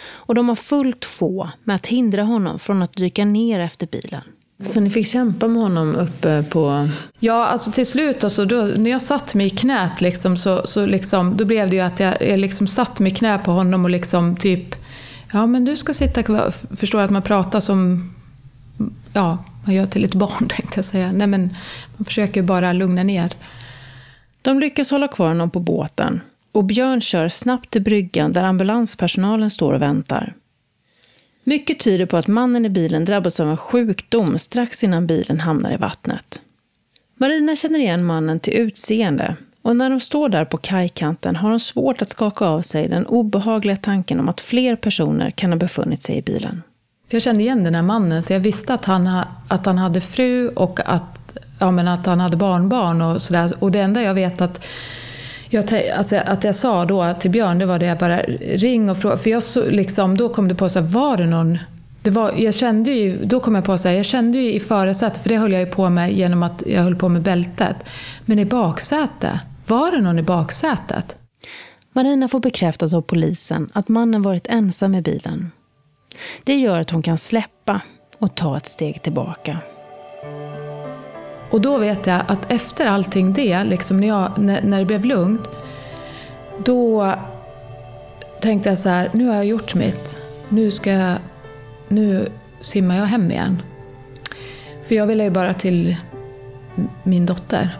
Och 0.00 0.34
de 0.34 0.48
har 0.48 0.56
fullt 0.56 1.04
sjå 1.04 1.50
med 1.64 1.76
att 1.76 1.86
hindra 1.86 2.22
honom 2.22 2.58
från 2.58 2.82
att 2.82 2.92
dyka 2.92 3.24
ner 3.24 3.60
efter 3.60 3.86
bilen. 3.86 4.22
Så 4.62 4.80
ni 4.80 4.90
fick 4.90 5.06
kämpa 5.06 5.48
med 5.48 5.62
honom 5.62 5.96
uppe 5.96 6.44
på... 6.50 6.88
Ja, 7.18 7.46
alltså 7.46 7.72
till 7.72 7.86
slut 7.86 8.24
alltså, 8.24 8.44
då, 8.44 8.62
när 8.62 8.90
jag 8.90 9.02
satt 9.02 9.34
mig 9.34 9.46
i 9.46 9.50
knät 9.50 10.00
liksom, 10.00 10.36
så, 10.36 10.66
så 10.66 10.86
liksom, 10.86 11.36
då 11.36 11.44
blev 11.44 11.70
det 11.70 11.76
ju 11.76 11.82
att 11.82 12.00
jag, 12.00 12.22
jag 12.22 12.38
liksom 12.38 12.66
satt 12.66 13.00
mig 13.00 13.12
i 13.12 13.14
knä 13.14 13.38
på 13.38 13.50
honom 13.50 13.84
och 13.84 13.90
liksom 13.90 14.36
typ... 14.36 14.74
Ja, 15.32 15.46
men 15.46 15.64
du 15.64 15.76
ska 15.76 15.94
sitta 15.94 16.22
kvar. 16.22 16.54
Förstår 16.76 17.00
att 17.00 17.10
man 17.10 17.22
pratar 17.22 17.60
som... 17.60 18.10
Ja, 19.12 19.38
man 19.68 19.74
gör 19.74 19.86
till 19.86 20.04
ett 20.04 20.14
barn 20.14 20.48
tänkte 20.48 20.78
jag 20.78 20.84
säga. 20.84 21.12
Nej, 21.12 21.26
men 21.26 21.54
man 21.96 22.04
försöker 22.04 22.42
bara 22.42 22.72
lugna 22.72 23.02
ner. 23.02 23.32
De 24.42 24.60
lyckas 24.60 24.90
hålla 24.90 25.08
kvar 25.08 25.28
honom 25.28 25.50
på 25.50 25.60
båten 25.60 26.20
och 26.52 26.64
Björn 26.64 27.00
kör 27.00 27.28
snabbt 27.28 27.70
till 27.70 27.82
bryggan 27.82 28.32
där 28.32 28.44
ambulanspersonalen 28.44 29.50
står 29.50 29.72
och 29.72 29.82
väntar. 29.82 30.34
Mycket 31.44 31.78
tyder 31.78 32.06
på 32.06 32.16
att 32.16 32.26
mannen 32.26 32.64
i 32.64 32.68
bilen 32.68 33.04
drabbas 33.04 33.40
av 33.40 33.50
en 33.50 33.56
sjukdom 33.56 34.38
strax 34.38 34.84
innan 34.84 35.06
bilen 35.06 35.40
hamnar 35.40 35.72
i 35.72 35.76
vattnet. 35.76 36.42
Marina 37.14 37.56
känner 37.56 37.78
igen 37.78 38.04
mannen 38.04 38.40
till 38.40 38.54
utseende 38.54 39.36
och 39.62 39.76
när 39.76 39.90
de 39.90 40.00
står 40.00 40.28
där 40.28 40.44
på 40.44 40.56
kajkanten 40.56 41.36
har 41.36 41.50
hon 41.50 41.60
svårt 41.60 42.02
att 42.02 42.10
skaka 42.10 42.44
av 42.44 42.62
sig 42.62 42.88
den 42.88 43.06
obehagliga 43.06 43.76
tanken 43.76 44.20
om 44.20 44.28
att 44.28 44.40
fler 44.40 44.76
personer 44.76 45.30
kan 45.30 45.52
ha 45.52 45.58
befunnit 45.58 46.02
sig 46.02 46.16
i 46.16 46.22
bilen. 46.22 46.62
Jag 47.10 47.22
kände 47.22 47.42
igen 47.42 47.64
den 47.64 47.74
här 47.74 47.82
mannen 47.82 48.22
så 48.22 48.32
jag 48.32 48.40
visste 48.40 48.74
att 48.74 48.84
han, 48.84 49.20
att 49.48 49.66
han 49.66 49.78
hade 49.78 50.00
fru 50.00 50.48
och 50.48 50.80
att, 50.84 51.38
ja, 51.58 51.70
men 51.70 51.88
att 51.88 52.06
han 52.06 52.20
hade 52.20 52.36
barnbarn 52.36 53.02
och 53.02 53.22
sådär. 53.22 53.52
Och 53.58 53.72
det 53.72 53.80
enda 53.80 54.02
jag 54.02 54.14
vet 54.14 54.40
att 54.40 54.66
jag, 55.48 55.64
alltså, 55.96 56.16
att 56.16 56.44
jag 56.44 56.54
sa 56.54 56.84
då 56.84 57.14
till 57.20 57.30
Björn, 57.30 57.58
det 57.58 57.66
var 57.66 57.78
det 57.78 57.86
jag 57.86 57.98
bara 57.98 58.18
ring 58.40 58.90
och 58.90 58.98
fråga. 58.98 59.16
För 59.16 59.30
jag 59.30 59.42
så, 59.42 59.70
liksom, 59.70 60.16
då 60.16 60.28
kom 60.28 60.48
det 60.48 60.54
på 60.54 60.68
så 60.68 60.80
här, 60.80 60.86
var 60.86 61.16
det 61.16 61.26
någon 61.26 61.58
det 62.02 62.10
var, 62.10 62.32
jag 62.36 62.54
kände 62.54 62.90
ju, 62.90 63.24
då 63.24 63.40
kom 63.40 63.54
jag 63.54 63.64
på 63.64 63.78
så 63.78 63.88
här, 63.88 63.96
jag 63.96 64.04
kände 64.04 64.38
ju 64.38 64.52
i 64.52 64.60
förarsätet, 64.60 65.22
för 65.22 65.28
det 65.28 65.36
höll 65.36 65.52
jag 65.52 65.60
ju 65.60 65.66
på 65.66 65.88
med 65.88 66.12
genom 66.12 66.42
att 66.42 66.62
jag 66.66 66.82
höll 66.82 66.96
på 66.96 67.08
med 67.08 67.22
bältet. 67.22 67.76
Men 68.24 68.38
i 68.38 68.44
baksätet, 68.44 69.40
var 69.66 69.90
det 69.90 70.00
någon 70.00 70.18
i 70.18 70.22
baksätet? 70.22 71.16
Marina 71.92 72.28
får 72.28 72.40
bekräftat 72.40 72.92
av 72.92 73.02
polisen 73.02 73.70
att 73.74 73.88
mannen 73.88 74.22
varit 74.22 74.46
ensam 74.46 74.94
i 74.94 75.02
bilen. 75.02 75.50
Det 76.44 76.54
gör 76.54 76.80
att 76.80 76.90
hon 76.90 77.02
kan 77.02 77.18
släppa 77.18 77.80
och 78.18 78.34
ta 78.34 78.56
ett 78.56 78.66
steg 78.66 79.02
tillbaka. 79.02 79.58
Och 81.50 81.60
då 81.60 81.78
vet 81.78 82.06
jag 82.06 82.20
att 82.28 82.50
efter 82.50 82.86
allting 82.86 83.32
det, 83.32 83.64
liksom 83.64 84.00
när, 84.00 84.08
jag, 84.08 84.38
när, 84.38 84.62
när 84.62 84.78
det 84.78 84.84
blev 84.84 85.04
lugnt, 85.04 85.48
då 86.64 87.14
tänkte 88.40 88.68
jag 88.68 88.78
så 88.78 88.88
här, 88.88 89.10
nu 89.14 89.26
har 89.26 89.34
jag 89.34 89.44
gjort 89.44 89.74
mitt. 89.74 90.18
Nu, 90.48 90.70
ska 90.70 90.92
jag, 90.92 91.18
nu 91.88 92.28
simmar 92.60 92.96
jag 92.96 93.04
hem 93.04 93.30
igen. 93.30 93.62
För 94.82 94.94
jag 94.94 95.06
ville 95.06 95.24
ju 95.24 95.30
bara 95.30 95.54
till 95.54 95.96
min 97.02 97.26
dotter. 97.26 97.76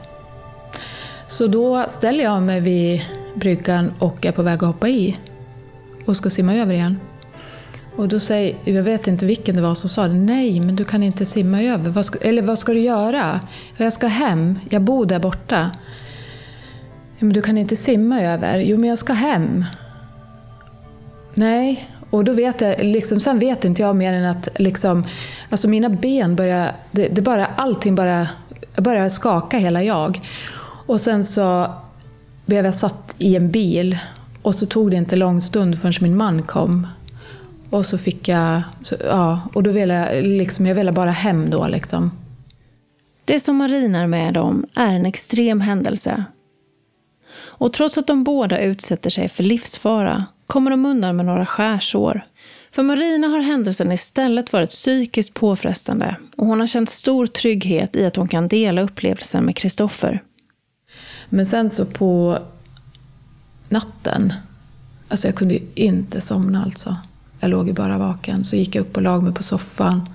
Så 1.27 1.47
då 1.47 1.85
ställer 1.89 2.25
jag 2.25 2.43
mig 2.43 2.61
vid 2.61 3.03
bryggan 3.35 3.93
och 3.99 4.27
är 4.27 4.33
på 4.33 4.43
väg 4.43 4.55
att 4.55 4.67
hoppa 4.67 4.89
i 4.89 5.19
och 6.07 6.17
ska 6.17 6.31
simma 6.31 6.55
över 6.55 6.75
igen. 6.75 7.01
Och 7.99 8.09
då 8.09 8.21
säger, 8.21 8.57
jag 8.65 8.83
vet 8.83 9.07
inte 9.07 9.27
vilken 9.27 9.57
det 9.57 9.63
var 9.63 9.75
som 9.75 9.89
sa 9.89 10.07
nej 10.07 10.61
men 10.61 10.77
du 10.77 10.85
kan 10.85 11.03
inte 11.03 11.25
simma 11.25 11.63
över. 11.63 11.91
Vad 11.91 12.05
ska, 12.07 12.19
eller 12.19 12.43
vad 12.43 12.59
ska 12.59 12.73
du 12.73 12.81
göra? 12.81 13.41
Jag 13.77 13.93
ska 13.93 14.07
hem, 14.07 14.59
jag 14.71 14.83
bor 14.83 15.07
där 15.07 15.19
borta. 15.19 15.71
Ja, 17.19 17.25
men 17.25 17.33
du 17.33 17.43
kan 17.43 17.59
inte 17.59 17.77
simma 17.77 18.21
över. 18.21 18.59
Jo 18.59 18.79
men 18.79 18.89
jag 18.89 18.99
ska 18.99 19.13
hem. 19.13 19.65
Nej, 21.35 21.91
och 22.11 22.25
då 22.25 22.33
vet 22.33 22.61
jag, 22.61 22.85
liksom, 22.85 23.21
sen 23.21 23.39
vet 23.39 23.65
inte 23.65 23.83
jag 23.83 23.97
mer 23.97 24.13
än 24.13 24.25
att 24.25 24.49
liksom, 24.59 25.05
alltså 25.51 25.69
mina 25.69 25.89
ben 25.89 26.37
börjar, 26.37 26.73
det, 26.91 27.09
det 27.09 27.23
bara, 27.23 27.47
allting 27.47 27.95
bara, 27.95 28.29
börjar 28.77 29.09
skaka 29.09 29.59
hela 29.59 29.83
jag. 29.83 30.21
Och 30.87 31.01
sen 31.01 31.25
så 31.25 31.73
blev 32.47 32.65
jag 32.65 32.75
satt 32.75 33.15
i 33.19 33.37
en 33.37 33.51
bil 33.51 33.99
och 34.43 34.55
så 34.55 34.67
tog 34.67 34.91
det 34.91 34.97
inte 34.97 35.17
lång 35.17 35.41
stund 35.41 35.79
förrän 35.79 35.95
min 36.01 36.17
man 36.17 36.43
kom. 36.43 36.87
Och 37.71 37.87
så 37.87 37.99
fick 37.99 38.29
jag, 38.29 38.63
så, 38.83 38.97
ja, 39.05 39.41
och 39.55 39.63
då 39.63 39.71
ville 39.71 39.95
jag, 39.95 40.25
liksom, 40.25 40.67
jag 40.67 40.75
ville 40.75 40.93
bara 40.93 41.11
hem 41.11 41.51
då 41.51 41.69
liksom. 41.69 42.11
Det 43.25 43.41
som 43.41 43.57
Marina 43.57 43.99
är 43.99 44.07
med 44.07 44.37
om 44.37 44.67
är 44.75 44.95
en 44.95 45.07
extrem 45.07 45.61
händelse. 45.61 46.25
Och 47.35 47.73
trots 47.73 47.99
att 47.99 48.07
de 48.07 48.25
båda 48.25 48.61
utsätter 48.61 49.11
sig 49.11 49.29
för 49.29 49.43
livsfara 49.43 50.27
kommer 50.47 50.71
de 50.71 50.87
undan 50.87 51.17
med 51.17 51.27
några 51.27 51.47
skärsår. 51.47 52.23
För 52.73 52.83
Marina 52.83 53.27
har 53.27 53.41
händelsen 53.41 53.93
istället 53.93 54.53
varit 54.53 54.71
psykiskt 54.71 55.35
påfrestande 55.35 56.17
och 56.37 56.47
hon 56.47 56.61
har 56.61 56.67
känt 56.67 56.91
stor 56.91 57.27
trygghet 57.27 57.97
i 57.97 58.05
att 58.05 58.17
hon 58.17 58.29
kan 58.29 58.49
dela 58.49 58.83
upplevelsen 58.83 59.45
med 59.45 59.57
Kristoffer. 59.57 60.23
Men 61.29 61.47
sen 61.47 61.71
så 61.71 61.85
på 61.85 62.39
natten, 63.69 64.33
alltså 65.09 65.29
jag 65.29 65.35
kunde 65.35 65.55
ju 65.55 65.61
inte 65.75 66.21
somna 66.21 66.63
alltså. 66.63 66.97
Jag 67.41 67.51
låg 67.51 67.67
ju 67.67 67.73
bara 67.73 67.99
vaken. 67.99 68.45
Så 68.45 68.57
gick 68.57 68.75
jag 68.75 68.83
upp 68.83 68.97
och 68.97 69.03
lag 69.03 69.23
mig 69.23 69.33
på 69.33 69.43
soffan. 69.43 70.09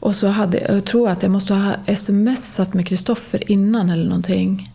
Och 0.00 0.16
så 0.16 0.26
hade, 0.26 0.58
jag 0.58 0.84
tror 0.84 1.08
att 1.08 1.22
jag 1.22 1.32
måste 1.32 1.54
ha 1.54 1.74
smsat 1.96 2.74
med 2.74 2.86
Kristoffer 2.86 3.50
innan 3.50 3.90
eller 3.90 4.04
någonting. 4.04 4.72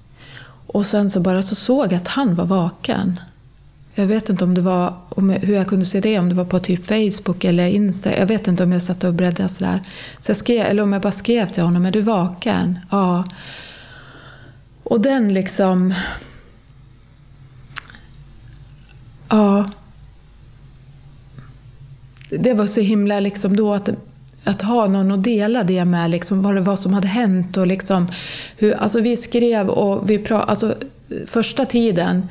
Och 0.67 0.86
sen 0.86 1.10
så 1.10 1.19
bara 1.19 1.41
så 1.41 1.56
såg 1.56 1.86
jag 1.86 1.93
att 1.93 2.08
han 2.08 2.36
var 2.36 2.45
vaken. 2.45 3.19
Jag 3.95 4.08
vet 4.08 4.30
inte 4.30 4.43
om 4.43 4.54
det 4.54 4.62
var, 4.62 4.93
om 5.10 5.30
jag, 5.30 5.39
hur 5.39 5.54
jag 5.54 5.67
kunde 5.67 5.86
se 5.86 6.02
det, 6.02 6.19
om 6.19 6.30
det 6.30 6.36
var 6.36 6.45
på 6.45 6.60
typ 6.60 6.86
Facebook 6.86 7.43
eller 7.43 7.67
Insta. 7.67 8.17
Jag 8.17 8.26
vet 8.26 8.47
inte 8.47 8.63
om 8.63 8.71
jag 8.71 8.84
satt 8.84 9.04
och 9.04 9.13
bläddrade 9.13 9.50
sådär. 9.50 9.82
Så 10.19 10.30
jag 10.30 10.38
skrev, 10.38 10.65
eller 10.65 10.84
om 10.84 10.93
jag 10.93 11.02
bara 11.02 11.12
skrev 11.12 11.52
till 11.52 11.63
honom, 11.63 11.86
är 11.86 11.91
du 11.91 12.02
vaken? 12.02 12.80
Ja. 12.91 13.26
Och 14.84 15.02
den 15.02 15.34
liksom... 15.34 15.93
Ja. 19.30 19.65
Det 22.29 22.53
var 22.53 22.67
så 22.67 22.81
himla 22.81 23.19
liksom 23.19 23.55
då 23.55 23.73
att, 23.73 23.89
att 24.43 24.61
ha 24.61 24.87
någon 24.87 25.11
att 25.11 25.23
dela 25.23 25.63
det 25.63 25.85
med, 25.85 26.09
liksom 26.11 26.41
vad 26.41 26.55
det 26.55 26.61
var 26.61 26.75
som 26.75 26.93
hade 26.93 27.07
hänt. 27.07 27.57
Och 27.57 27.67
liksom 27.67 28.07
hur, 28.57 28.73
alltså 28.73 29.01
vi 29.01 29.17
skrev 29.17 29.69
och 29.69 30.09
vi 30.09 30.19
pratade, 30.19 30.49
alltså 30.49 30.75
första 31.25 31.65
tiden 31.65 32.27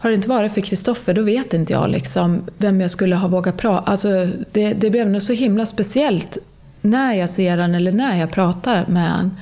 har 0.00 0.10
det 0.10 0.16
inte 0.16 0.28
varit 0.28 0.52
för 0.52 0.60
Kristoffer, 0.60 1.14
då 1.14 1.22
vet 1.22 1.54
inte 1.54 1.72
jag 1.72 1.90
liksom 1.90 2.42
vem 2.58 2.80
jag 2.80 2.90
skulle 2.90 3.16
ha 3.16 3.28
vågat 3.28 3.56
prata 3.56 3.90
alltså 3.90 4.28
det, 4.52 4.72
det 4.72 4.90
blev 4.90 5.08
nog 5.08 5.22
så 5.22 5.32
himla 5.32 5.66
speciellt 5.66 6.38
när 6.80 7.14
jag 7.14 7.30
ser 7.30 7.58
han 7.58 7.74
eller 7.74 7.92
när 7.92 8.18
jag 8.18 8.30
pratar 8.30 8.86
med 8.86 9.10
han. 9.10 9.36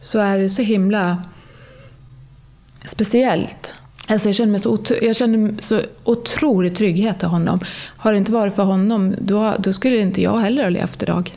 Så 0.00 0.18
är 0.18 0.38
det 0.38 0.48
så 0.48 0.62
himla 0.62 1.22
speciellt. 2.84 3.74
Alltså 4.08 4.28
jag, 4.28 4.34
känner 4.34 4.52
mig 4.52 4.60
så 4.60 4.70
otro, 4.70 4.96
jag 5.02 5.16
känner 5.16 5.62
så 5.62 5.80
otrolig 6.04 6.76
trygghet 6.76 7.24
av 7.24 7.30
honom. 7.30 7.60
Har 7.96 8.12
det 8.12 8.18
inte 8.18 8.32
varit 8.32 8.54
för 8.54 8.62
honom, 8.62 9.14
då, 9.18 9.54
då 9.58 9.72
skulle 9.72 9.96
inte 9.98 10.22
jag 10.22 10.38
heller 10.38 10.62
ha 10.62 10.70
levt 10.70 11.02
idag. 11.02 11.36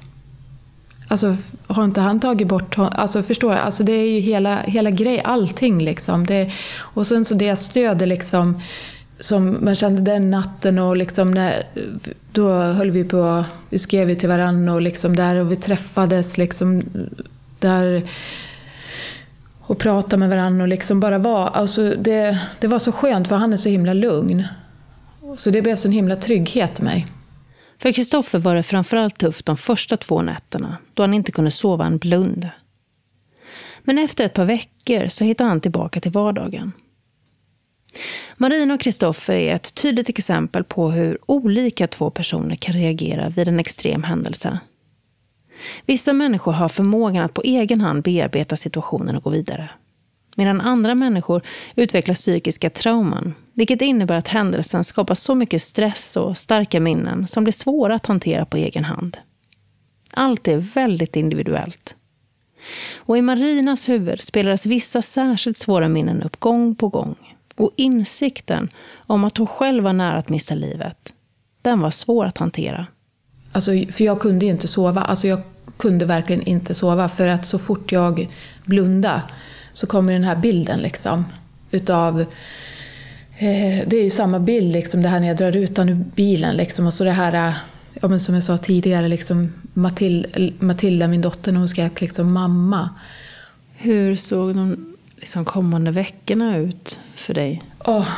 Alltså, 1.08 1.36
har 1.68 1.84
inte 1.84 2.02
han 2.02 2.20
tagit 2.20 2.48
bort 2.48 2.76
honom? 2.76 2.94
Alltså, 2.96 3.24
förstår 3.24 3.54
jag? 3.54 3.62
Alltså, 3.62 3.84
det 3.84 3.92
är 3.92 4.10
ju 4.10 4.20
hela, 4.20 4.58
hela 4.62 4.92
grejen, 4.92 5.26
allting 5.26 5.84
liksom. 5.84 6.26
Det, 6.26 6.52
och 6.78 7.08
sen 7.08 7.26
så 7.26 7.34
det 7.34 7.56
stödet 7.56 8.08
liksom, 8.08 8.62
som 9.20 9.58
man 9.62 9.76
kände 9.76 10.02
den 10.02 10.32
natten 10.32 10.80
och 10.80 10.98
liksom 10.98 11.32
när, 11.32 11.64
då 12.32 12.54
höll 12.54 12.92
vi 12.92 13.04
på, 13.04 13.46
vi 13.70 13.80
skrev 13.80 14.10
ju 14.10 14.16
till 14.16 14.30
varandra 14.30 14.74
och 14.74 14.82
liksom 14.82 15.16
där 15.16 15.36
och 15.36 15.52
vi 15.52 15.56
träffades 15.56 16.38
liksom 16.38 16.84
där 17.60 18.04
och 19.70 19.78
prata 19.78 20.18
med 20.18 20.30
varandra 20.30 20.64
och 20.64 20.68
liksom 20.68 21.00
bara 21.00 21.18
vara. 21.18 21.48
Alltså 21.48 21.90
det, 21.90 22.40
det 22.60 22.68
var 22.68 22.80
så 22.80 22.92
skönt 22.92 23.28
för 23.28 23.36
han 23.36 23.54
är 23.54 23.58
så 23.58 23.70
himla 23.70 23.94
lugn. 23.94 24.44
Så 25.36 25.50
det 25.50 25.62
blev 25.62 25.76
så 25.76 25.88
en 25.88 25.92
himla 25.92 26.16
trygghet 26.16 26.80
i 26.80 26.84
mig. 26.84 27.08
För 27.78 27.92
Kristoffer 27.92 28.40
var 28.40 28.56
det 28.56 28.64
framförallt 28.64 29.18
tufft 29.18 29.46
de 29.46 29.58
första 29.58 29.98
två 29.98 30.22
nätterna, 30.22 30.78
då 30.94 31.04
han 31.04 31.14
inte 31.14 31.32
kunde 31.32 31.52
sova 31.52 31.86
en 31.86 31.98
blund. 31.98 32.50
Men 33.84 33.98
efter 33.98 34.26
ett 34.26 34.34
par 34.34 34.46
veckor 34.46 35.08
så 35.08 35.24
hittade 35.24 35.50
han 35.50 35.62
tillbaka 35.62 36.02
till 36.02 36.12
vardagen. 36.12 36.72
Marina 38.38 38.74
och 38.74 38.80
Kristoffer 38.80 39.34
är 39.34 39.56
ett 39.56 39.74
tydligt 39.74 40.10
exempel 40.10 40.64
på 40.64 40.92
hur 40.92 41.18
olika 41.26 41.88
två 41.88 42.10
personer 42.10 42.56
kan 42.56 42.74
reagera 42.74 43.30
vid 43.30 43.48
en 43.48 43.60
extrem 43.60 44.04
händelse. 44.04 44.60
Vissa 45.86 46.14
människor 46.14 46.52
har 46.52 46.70
förmågan 46.70 47.24
att 47.24 47.34
på 47.34 47.42
egen 47.42 47.82
hand 47.82 48.04
bearbeta 48.04 48.56
situationen 48.56 49.16
och 49.16 49.24
gå 49.24 49.30
vidare. 49.30 49.70
Medan 50.36 50.62
andra 50.62 50.96
människor 50.96 51.42
utvecklar 51.76 52.16
psykiska 52.16 52.70
trauman, 52.70 53.34
vilket 53.54 53.82
innebär 53.82 54.18
att 54.18 54.28
händelsen 54.28 54.84
skapar 54.84 55.16
så 55.16 55.36
mycket 55.36 55.62
stress 55.62 56.18
och 56.18 56.38
starka 56.38 56.80
minnen 56.80 57.28
som 57.28 57.44
blir 57.44 57.52
svåra 57.52 57.96
att 57.96 58.06
hantera 58.06 58.46
på 58.46 58.58
egen 58.58 58.84
hand. 58.84 59.18
Allt 60.12 60.48
är 60.48 60.58
väldigt 60.58 61.16
individuellt. 61.16 61.96
Och 62.98 63.18
i 63.18 63.22
Marinas 63.22 63.90
huvud 63.90 64.22
spelades 64.22 64.66
vissa 64.66 65.02
särskilt 65.02 65.58
svåra 65.58 65.88
minnen 65.88 66.24
upp 66.24 66.40
gång 66.40 66.76
på 66.76 66.88
gång. 66.88 67.36
Och 67.56 67.72
insikten 67.76 68.70
om 68.96 69.24
att 69.24 69.38
hon 69.38 69.48
själv 69.48 69.84
var 69.84 69.94
nära 69.94 70.18
att 70.18 70.30
mista 70.30 70.56
livet, 70.56 71.14
den 71.62 71.80
var 71.80 71.92
svår 71.92 72.26
att 72.26 72.38
hantera. 72.38 72.88
Alltså, 73.52 73.72
för 73.92 74.04
jag 74.04 74.20
kunde 74.20 74.46
inte 74.46 74.68
sova. 74.68 75.02
Alltså, 75.02 75.28
jag 75.28 75.42
kunde 75.78 76.06
verkligen 76.06 76.42
inte 76.42 76.74
sova 76.74 77.10
för 77.10 77.28
att 77.28 77.46
så 77.46 77.60
fort 77.60 77.92
jag 77.92 78.30
blundade 78.66 79.22
så 79.74 79.88
kommer 79.88 80.14
den 80.14 80.24
här 80.24 80.36
bilden 80.36 80.80
liksom 80.80 81.26
utav 81.72 82.22
eh, 83.38 83.88
det 83.88 83.98
är 83.98 84.04
ju 84.04 84.10
samma 84.10 84.40
bild, 84.40 84.74
liksom, 84.74 85.02
det 85.02 85.10
här 85.10 85.20
när 85.20 85.28
jag 85.28 85.38
drar 85.38 85.52
rutan 85.52 85.90
ur 85.90 85.96
bilen. 86.16 86.56
Liksom, 86.56 86.88
och 86.88 86.94
så 86.94 87.04
det 87.04 87.12
här, 87.12 87.54
ja, 88.02 88.08
men 88.08 88.20
som 88.20 88.36
jag 88.36 88.44
sa 88.44 88.58
tidigare, 88.58 89.08
liksom, 89.08 89.54
Matilda, 89.74 90.30
Matilda, 90.60 91.08
min 91.08 91.22
dotter, 91.22 91.52
när 91.52 91.60
hon 91.60 91.70
skrek 91.70 92.02
liksom, 92.02 92.34
mamma. 92.34 92.90
Hur 93.76 94.16
såg 94.16 94.56
de 94.56 94.96
liksom, 95.18 95.46
kommande 95.46 95.92
veckorna 95.92 96.58
ut 96.58 97.00
för 97.16 97.34
dig? 97.34 97.64
Oh, 97.86 98.10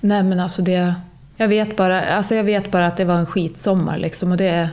nej 0.00 0.22
men 0.22 0.40
alltså 0.40 0.62
det... 0.62 0.94
Jag 1.40 1.48
vet, 1.48 1.76
bara, 1.76 2.04
alltså 2.04 2.34
jag 2.34 2.44
vet 2.44 2.70
bara 2.70 2.86
att 2.86 2.96
det 2.96 3.04
var 3.04 3.14
en 3.14 3.26
skitsommar. 3.26 3.98
Liksom, 3.98 4.30
och 4.30 4.36
det 4.36 4.70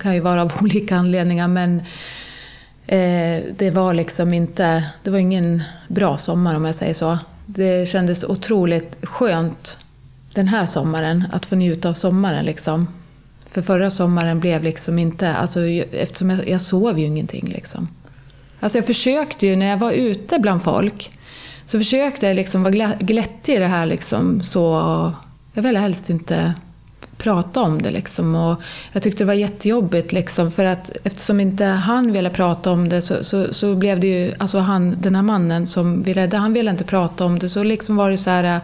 kan 0.00 0.14
ju 0.14 0.20
vara 0.20 0.42
av 0.42 0.52
olika 0.60 0.96
anledningar. 0.96 1.48
Men 1.48 1.78
eh, 2.86 3.44
det 3.56 3.70
var 3.70 3.94
liksom 3.94 4.34
inte... 4.34 4.84
Det 5.02 5.10
var 5.10 5.18
ingen 5.18 5.62
bra 5.88 6.18
sommar 6.18 6.54
om 6.54 6.64
jag 6.64 6.74
säger 6.74 6.94
så. 6.94 7.18
Det 7.46 7.88
kändes 7.88 8.24
otroligt 8.24 8.96
skönt 9.02 9.78
den 10.34 10.48
här 10.48 10.66
sommaren 10.66 11.24
att 11.32 11.46
få 11.46 11.56
njuta 11.56 11.88
av 11.88 11.94
sommaren. 11.94 12.44
Liksom. 12.44 12.88
För 13.46 13.62
förra 13.62 13.90
sommaren 13.90 14.40
blev 14.40 14.62
liksom 14.62 14.98
inte... 14.98 15.34
Alltså, 15.34 15.60
eftersom 15.92 16.30
jag, 16.30 16.48
jag 16.48 16.60
sov 16.60 16.98
ju 16.98 17.04
ingenting. 17.04 17.48
Liksom. 17.48 17.88
Alltså 18.60 18.78
jag 18.78 18.86
försökte 18.86 19.46
ju 19.46 19.56
när 19.56 19.66
jag 19.66 19.76
var 19.76 19.92
ute 19.92 20.38
bland 20.38 20.62
folk. 20.62 21.10
Så 21.66 21.78
försökte 21.78 22.26
jag 22.26 22.36
liksom 22.36 22.62
vara 22.62 22.94
glättig 22.98 23.54
i 23.54 23.58
det 23.58 23.66
här. 23.66 23.86
Liksom, 23.86 24.42
så 24.42 25.12
jag 25.54 25.62
ville 25.62 25.78
helst 25.78 26.10
inte 26.10 26.54
prata 27.16 27.60
om 27.60 27.82
det. 27.82 27.90
Liksom. 27.90 28.34
Och 28.34 28.62
jag 28.92 29.02
tyckte 29.02 29.24
det 29.24 29.26
var 29.26 29.34
jättejobbigt 29.34 30.12
liksom, 30.12 30.50
för 30.50 30.64
att 30.64 30.96
eftersom 31.04 31.40
inte 31.40 31.64
han 31.64 32.12
ville 32.12 32.30
prata 32.30 32.70
om 32.70 32.88
det 32.88 33.02
så, 33.02 33.24
så, 33.24 33.54
så, 33.54 33.74
blev 33.74 34.00
det 34.00 34.06
ju, 34.06 34.32
alltså 34.38 34.58
han, 34.58 34.96
den 35.00 35.14
här 35.14 35.22
mannen 35.22 35.66
som 35.66 36.02
vi 36.02 36.14
räddade, 36.14 36.36
han 36.36 36.52
ville 36.52 36.70
inte 36.70 36.84
prata 36.84 37.24
om 37.24 37.38
det. 37.38 37.48
Så 37.48 37.62
liksom 37.62 37.96
var 37.96 38.10
det 38.10 38.16
så 38.16 38.30
här, 38.30 38.60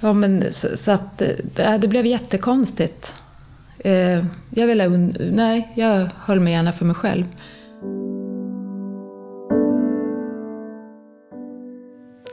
ja 0.00 0.12
men 0.12 0.52
så, 0.52 0.76
så 0.76 0.90
att 0.90 1.18
det, 1.54 1.78
det 1.80 1.88
blev 1.88 2.06
jättekonstigt. 2.06 3.22
Eh, 3.78 4.24
jag 4.50 4.66
ville, 4.66 4.88
nej, 5.32 5.72
jag 5.74 6.08
höll 6.18 6.40
mig 6.40 6.52
gärna 6.52 6.72
för 6.72 6.84
mig 6.84 6.94
själv. 6.94 7.24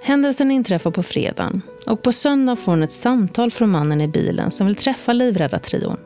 Händelsen 0.04 0.52
inträffar 0.52 0.92
på 0.92 1.04
fredagen 1.04 1.62
och 1.86 2.02
på 2.02 2.12
söndag 2.12 2.56
får 2.56 2.72
hon 2.72 2.84
ett 2.84 2.92
samtal 2.92 3.52
från 3.52 3.70
mannen 3.70 4.02
i 4.02 4.08
bilen 4.08 4.52
som 4.52 4.68
vill 4.68 4.76
träffa 4.76 5.14
Livräddartrion. 5.14 5.98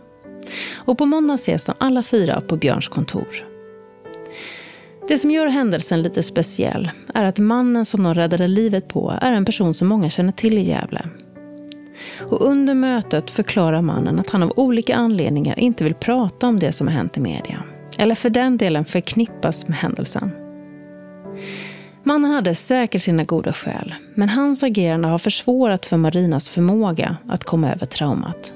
Och 0.76 0.98
på 0.98 1.06
måndag 1.06 1.34
ses 1.34 1.64
de 1.64 1.76
alla 1.78 2.04
fyra 2.04 2.42
på 2.42 2.58
Björns 2.58 2.88
kontor. 2.88 3.28
Det 5.08 5.18
som 5.18 5.32
gör 5.32 5.48
händelsen 5.48 6.02
lite 6.02 6.24
speciell 6.24 6.92
är 7.14 7.24
att 7.26 7.40
mannen 7.40 7.86
som 7.86 8.04
de 8.04 8.14
räddade 8.14 8.48
livet 8.48 8.88
på 8.88 9.20
är 9.22 9.32
en 9.32 9.46
person 9.46 9.74
som 9.74 9.88
många 9.88 10.10
känner 10.10 10.32
till 10.32 10.58
i 10.58 10.62
Gävle. 10.62 11.10
Och 12.20 12.42
under 12.42 12.74
mötet 12.74 13.32
förklarar 13.32 13.82
mannen 13.82 14.20
att 14.20 14.30
han 14.30 14.44
av 14.44 14.54
olika 14.56 14.96
anledningar 14.96 15.60
inte 15.60 15.84
vill 15.84 15.94
prata 15.94 16.48
om 16.48 16.60
det 16.60 16.72
som 16.72 16.88
har 16.88 16.94
hänt 16.94 17.18
i 17.18 17.20
media. 17.20 17.64
Eller 17.98 18.16
för 18.16 18.30
den 18.30 18.58
delen 18.58 18.86
förknippas 18.86 19.68
med 19.68 19.78
händelsen. 19.78 20.32
Mannen 22.08 22.32
hade 22.32 22.56
säkert 22.56 23.02
sina 23.02 23.24
goda 23.24 23.54
skäl, 23.54 23.96
men 24.15 24.30
hans 24.30 24.63
agerande 24.63 25.08
har 25.08 25.18
försvårat 25.18 25.86
för 25.86 25.98
Marinas 25.98 26.50
förmåga 26.50 27.18
att 27.28 27.44
komma 27.44 27.74
över 27.74 27.86
traumat. 27.86 28.54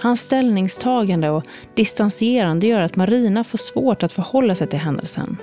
Hans 0.00 0.20
ställningstagande 0.20 1.30
och 1.30 1.44
distanserande 1.74 2.66
gör 2.66 2.80
att 2.80 2.96
Marina 2.96 3.44
får 3.44 3.58
svårt 3.58 4.02
att 4.02 4.12
förhålla 4.12 4.54
sig 4.54 4.66
till 4.66 4.78
händelsen. 4.78 5.36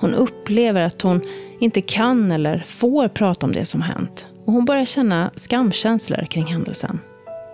Hon 0.00 0.14
upplever 0.14 0.82
att 0.82 1.02
hon 1.02 1.20
inte 1.60 1.80
kan 1.80 2.32
eller 2.32 2.64
får 2.68 3.08
prata 3.08 3.46
om 3.46 3.52
det 3.52 3.64
som 3.64 3.82
hänt 3.82 4.28
och 4.44 4.52
hon 4.52 4.64
börjar 4.64 4.84
känna 4.84 5.30
skamkänslor 5.36 6.24
kring 6.24 6.46
händelsen. 6.46 7.00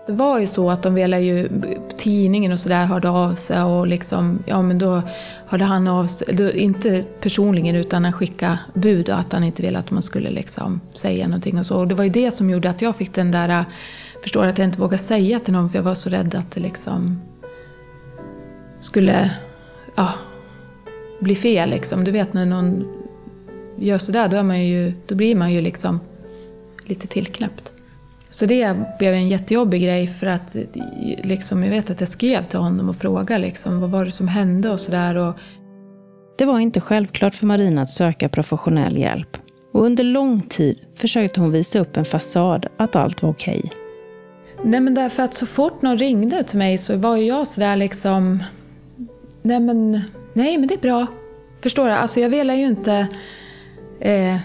Det 0.06 0.12
var 0.12 0.38
ju 0.38 0.46
så 0.46 0.70
att 0.70 0.82
de 0.82 0.94
ville 0.94 1.20
ju, 1.20 1.48
tidningen 1.96 2.52
och 2.52 2.58
sådär 2.58 2.86
hörde 2.86 3.08
av 3.08 3.34
sig 3.34 3.62
och 3.62 3.86
liksom, 3.86 4.38
ja 4.46 4.62
men 4.62 4.78
då 4.78 5.02
hörde 5.46 5.64
han 5.64 5.88
av 5.88 6.06
sig, 6.06 6.34
då, 6.34 6.52
inte 6.52 7.04
personligen 7.20 7.76
utan 7.76 8.04
han 8.04 8.12
skickade 8.12 8.60
bud 8.74 9.08
och 9.08 9.18
att 9.18 9.32
han 9.32 9.44
inte 9.44 9.62
ville 9.62 9.78
att 9.78 9.90
man 9.90 10.02
skulle 10.02 10.30
liksom 10.30 10.80
säga 10.94 11.26
någonting 11.26 11.58
och 11.58 11.66
så. 11.66 11.78
Och 11.78 11.88
det 11.88 11.94
var 11.94 12.04
ju 12.04 12.10
det 12.10 12.30
som 12.30 12.50
gjorde 12.50 12.70
att 12.70 12.82
jag 12.82 12.96
fick 12.96 13.14
den 13.14 13.30
där, 13.30 13.64
förstår 14.22 14.46
att 14.46 14.58
jag 14.58 14.68
inte 14.68 14.80
vågade 14.80 15.02
säga 15.02 15.38
till 15.38 15.52
någon 15.52 15.70
för 15.70 15.78
jag 15.78 15.82
var 15.82 15.94
så 15.94 16.10
rädd 16.10 16.34
att 16.34 16.50
det 16.50 16.60
liksom 16.60 17.20
skulle, 18.80 19.30
ja, 19.94 20.08
bli 21.20 21.36
fel 21.36 21.70
liksom. 21.70 22.04
Du 22.04 22.10
vet 22.10 22.32
när 22.32 22.46
någon 22.46 22.84
gör 23.76 23.98
sådär, 23.98 24.28
då, 24.28 24.36
är 24.36 24.42
man 24.42 24.64
ju, 24.64 24.92
då 25.06 25.14
blir 25.14 25.34
man 25.34 25.52
ju 25.52 25.60
liksom 25.60 26.00
lite 26.84 27.06
tillknäppt. 27.06 27.72
Så 28.42 28.46
det 28.46 28.76
blev 28.98 29.14
en 29.14 29.28
jättejobbig 29.28 29.82
grej 29.82 30.06
för 30.06 30.26
att 30.26 30.56
liksom, 31.22 31.62
jag 31.62 31.70
vet 31.70 31.90
att 31.90 32.00
jag 32.00 32.08
skrev 32.08 32.48
till 32.48 32.58
honom 32.58 32.88
och 32.88 32.96
frågade 32.96 33.38
liksom, 33.38 33.80
vad 33.80 33.90
var 33.90 34.04
det 34.04 34.10
som 34.10 34.28
hände 34.28 34.70
och 34.70 34.80
sådär. 34.80 35.34
Det 36.38 36.44
var 36.44 36.58
inte 36.58 36.80
självklart 36.80 37.34
för 37.34 37.46
Marina 37.46 37.82
att 37.82 37.90
söka 37.90 38.28
professionell 38.28 38.98
hjälp. 38.98 39.36
Och 39.72 39.84
under 39.84 40.04
lång 40.04 40.40
tid 40.40 40.78
försökte 40.94 41.40
hon 41.40 41.52
visa 41.52 41.78
upp 41.78 41.96
en 41.96 42.04
fasad 42.04 42.66
att 42.78 42.96
allt 42.96 43.22
var 43.22 43.30
okej. 43.30 43.72
Nej 44.64 44.80
men 44.80 44.94
därför 44.94 45.22
att 45.22 45.34
så 45.34 45.46
fort 45.46 45.82
någon 45.82 45.98
ringde 45.98 46.42
till 46.42 46.58
mig 46.58 46.78
så 46.78 46.96
var 46.96 47.16
jag 47.16 47.46
sådär 47.46 47.76
liksom... 47.76 48.42
Nej 49.42 49.60
men, 49.60 50.00
nej 50.32 50.58
men 50.58 50.68
det 50.68 50.74
är 50.74 50.80
bra. 50.80 51.06
Förstår 51.62 51.86
du? 51.86 51.92
Alltså 51.92 52.20
jag 52.20 52.28
ville 52.28 52.54
ju 52.54 52.66
inte... 52.66 53.06
Eh, 54.00 54.36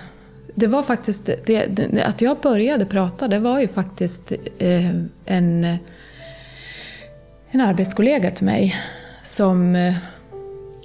det 0.60 0.68
var 0.68 0.84
faktiskt, 0.84 1.30
det, 1.46 1.66
det, 1.66 2.04
att 2.04 2.22
jag 2.22 2.38
började 2.40 2.86
prata, 2.86 3.28
det 3.28 3.40
var 3.40 3.60
ju 3.60 3.68
faktiskt 3.68 4.32
eh, 4.58 4.90
en, 5.26 5.78
en 7.50 7.62
arbetskollega 7.62 8.32
till 8.32 8.46
mig 8.46 8.76
som 9.24 9.76
eh, 9.76 9.96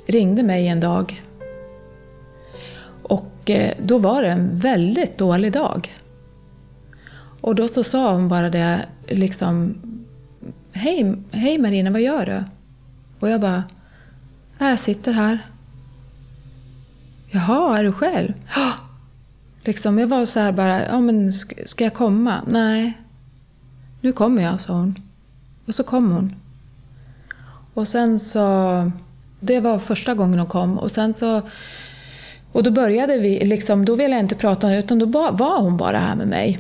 ringde 0.07 0.43
mig 0.43 0.69
en 0.69 0.81
dag. 0.81 1.23
Och 3.03 3.51
eh, 3.51 3.75
då 3.83 3.99
var 3.99 4.23
det 4.23 4.29
en 4.29 4.59
väldigt 4.59 5.19
dålig 5.19 5.53
dag. 5.53 5.95
Och 7.41 7.55
då 7.55 7.69
så 7.69 7.85
sa 7.85 8.13
hon 8.13 8.29
bara 8.29 8.51
det, 8.51 8.87
liksom 9.09 9.75
Hej, 10.73 11.17
hej 11.31 11.59
Marina, 11.59 11.91
vad 11.91 12.01
gör 12.01 12.27
du? 12.27 12.45
Och 13.21 13.29
jag 13.29 13.41
bara, 13.41 13.65
jag 14.59 14.79
sitter 14.79 15.13
här. 15.13 15.39
Jaha, 17.31 17.79
är 17.79 17.85
du 17.85 17.93
själv? 17.93 18.33
Liksom, 19.65 19.99
jag 19.99 20.07
var 20.07 20.25
så 20.25 20.41
här 20.41 20.53
bara, 20.53 20.87
ja 20.87 21.01
men 21.01 21.33
ska 21.67 21.85
jag 21.85 21.95
komma? 21.95 22.43
Nej. 22.47 22.99
Nu 24.01 24.13
kommer 24.13 24.43
jag, 24.43 24.61
sa 24.61 24.73
hon. 24.73 24.95
Och 25.67 25.75
så 25.75 25.85
kom 25.85 26.13
hon. 26.13 26.35
Och 27.75 27.89
sen 27.89 28.19
så, 28.19 28.91
det 29.41 29.61
var 29.61 29.79
första 29.79 30.15
gången 30.15 30.39
hon 30.39 30.49
kom. 30.49 30.79
Och 30.79 30.91
sen 30.91 31.15
så, 31.15 31.43
och 32.53 32.63
då 32.63 32.71
började 32.71 33.19
vi, 33.19 33.45
liksom, 33.45 33.85
då 33.85 33.97
ville 33.97 34.15
jag 34.15 34.21
inte 34.21 34.35
prata 34.35 34.67
med 34.67 34.79
utan 34.79 34.99
då 34.99 35.07
var 35.31 35.61
hon 35.61 35.77
bara 35.77 35.99
här 35.99 36.17
med 36.17 36.29
mig. 36.29 36.59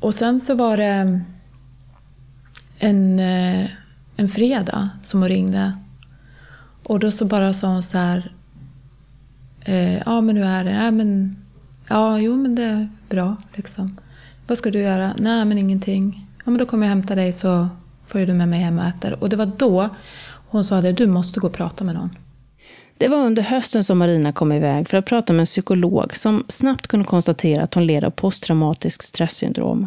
Och 0.00 0.14
sen 0.14 0.40
så 0.40 0.54
var 0.54 0.76
det 0.76 1.20
en, 2.78 3.18
eh, 3.18 3.70
en 4.16 4.28
fredag 4.28 4.90
som 5.02 5.20
hon 5.20 5.28
ringde. 5.28 5.72
Och 6.82 7.00
då 7.00 7.10
så 7.10 7.24
bara 7.24 7.54
sa 7.54 7.66
hon 7.66 7.82
så 7.82 7.98
här, 7.98 8.32
eh, 9.60 9.98
ja 9.98 10.20
men 10.20 10.34
nu 10.34 10.44
är 10.44 10.64
det, 10.64 10.70
ja 10.70 10.90
men 10.90 11.36
Ja, 11.88 12.18
jo 12.18 12.36
men 12.36 12.54
det 12.54 12.62
är 12.62 12.88
bra 13.08 13.36
liksom. 13.54 13.96
Vad 14.46 14.58
ska 14.58 14.70
du 14.70 14.80
göra? 14.80 15.14
Nej, 15.18 15.44
men 15.44 15.58
ingenting. 15.58 16.26
Ja, 16.44 16.50
men 16.50 16.58
då 16.58 16.66
kommer 16.66 16.86
jag 16.86 16.88
hämta 16.88 17.14
dig 17.14 17.32
så 17.32 17.68
får 18.06 18.18
du 18.18 18.34
med 18.34 18.48
mig 18.48 18.60
hem 18.60 18.78
och 18.78 18.84
äter. 18.84 19.22
Och 19.22 19.28
det 19.28 19.36
var 19.36 19.50
då 19.56 19.88
hon 20.50 20.64
sa 20.64 20.80
det, 20.80 20.92
du 20.92 21.06
måste 21.06 21.40
gå 21.40 21.46
och 21.46 21.52
prata 21.52 21.84
med 21.84 21.94
någon. 21.94 22.10
Det 22.98 23.08
var 23.08 23.18
under 23.18 23.42
hösten 23.42 23.84
som 23.84 23.98
Marina 23.98 24.32
kom 24.32 24.52
iväg 24.52 24.88
för 24.88 24.96
att 24.96 25.06
prata 25.06 25.32
med 25.32 25.40
en 25.40 25.46
psykolog 25.46 26.16
som 26.16 26.44
snabbt 26.48 26.86
kunde 26.86 27.06
konstatera 27.06 27.62
att 27.62 27.74
hon 27.74 27.86
led 27.86 28.04
av 28.04 28.10
posttraumatiskt 28.10 29.04
stresssyndrom. 29.04 29.86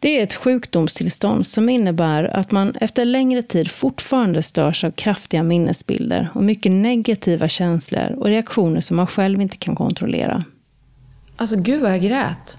Det 0.00 0.20
är 0.20 0.24
ett 0.24 0.34
sjukdomstillstånd 0.34 1.46
som 1.46 1.68
innebär 1.68 2.24
att 2.24 2.50
man 2.50 2.74
efter 2.80 3.04
längre 3.04 3.42
tid 3.42 3.70
fortfarande 3.70 4.42
störs 4.42 4.84
av 4.84 4.90
kraftiga 4.90 5.42
minnesbilder 5.42 6.28
och 6.34 6.42
mycket 6.42 6.72
negativa 6.72 7.48
känslor 7.48 8.14
och 8.18 8.26
reaktioner 8.26 8.80
som 8.80 8.96
man 8.96 9.06
själv 9.06 9.40
inte 9.40 9.56
kan 9.56 9.76
kontrollera. 9.76 10.44
Alltså 11.36 11.56
gud 11.56 11.82
vad 11.82 11.92
jag 11.92 12.02
grät. 12.02 12.56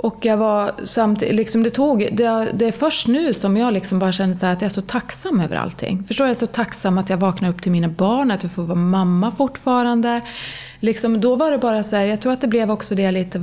Och 0.00 0.18
jag 0.22 0.36
var 0.36 0.70
samtidigt, 0.84 1.34
liksom 1.34 1.62
det 1.62 1.70
tog, 1.70 1.98
det, 2.12 2.48
det 2.54 2.66
är 2.66 2.72
först 2.72 3.06
nu 3.08 3.34
som 3.34 3.56
jag 3.56 3.74
liksom 3.74 3.98
bara 3.98 4.12
känner 4.12 4.34
så 4.34 4.46
att 4.46 4.60
jag 4.62 4.68
är 4.68 4.74
så 4.74 4.80
tacksam 4.82 5.40
över 5.40 5.56
allting. 5.56 6.04
Förstår 6.04 6.24
du? 6.24 6.28
Jag 6.28 6.36
är 6.36 6.38
så 6.38 6.46
tacksam 6.46 6.98
att 6.98 7.10
jag 7.10 7.16
vaknar 7.16 7.48
upp 7.50 7.62
till 7.62 7.72
mina 7.72 7.88
barn, 7.88 8.30
att 8.30 8.42
jag 8.42 8.52
får 8.52 8.62
vara 8.62 8.78
mamma 8.78 9.30
fortfarande. 9.30 10.20
Liksom, 10.80 11.20
då 11.20 11.36
var 11.36 11.50
det 11.50 11.58
bara 11.58 11.82
så 11.82 11.96
här, 11.96 12.04
jag 12.04 12.20
tror 12.20 12.32
att 12.32 12.40
det 12.40 12.48
blev 12.48 12.70
också 12.70 12.94
det 12.94 13.10
lite, 13.10 13.38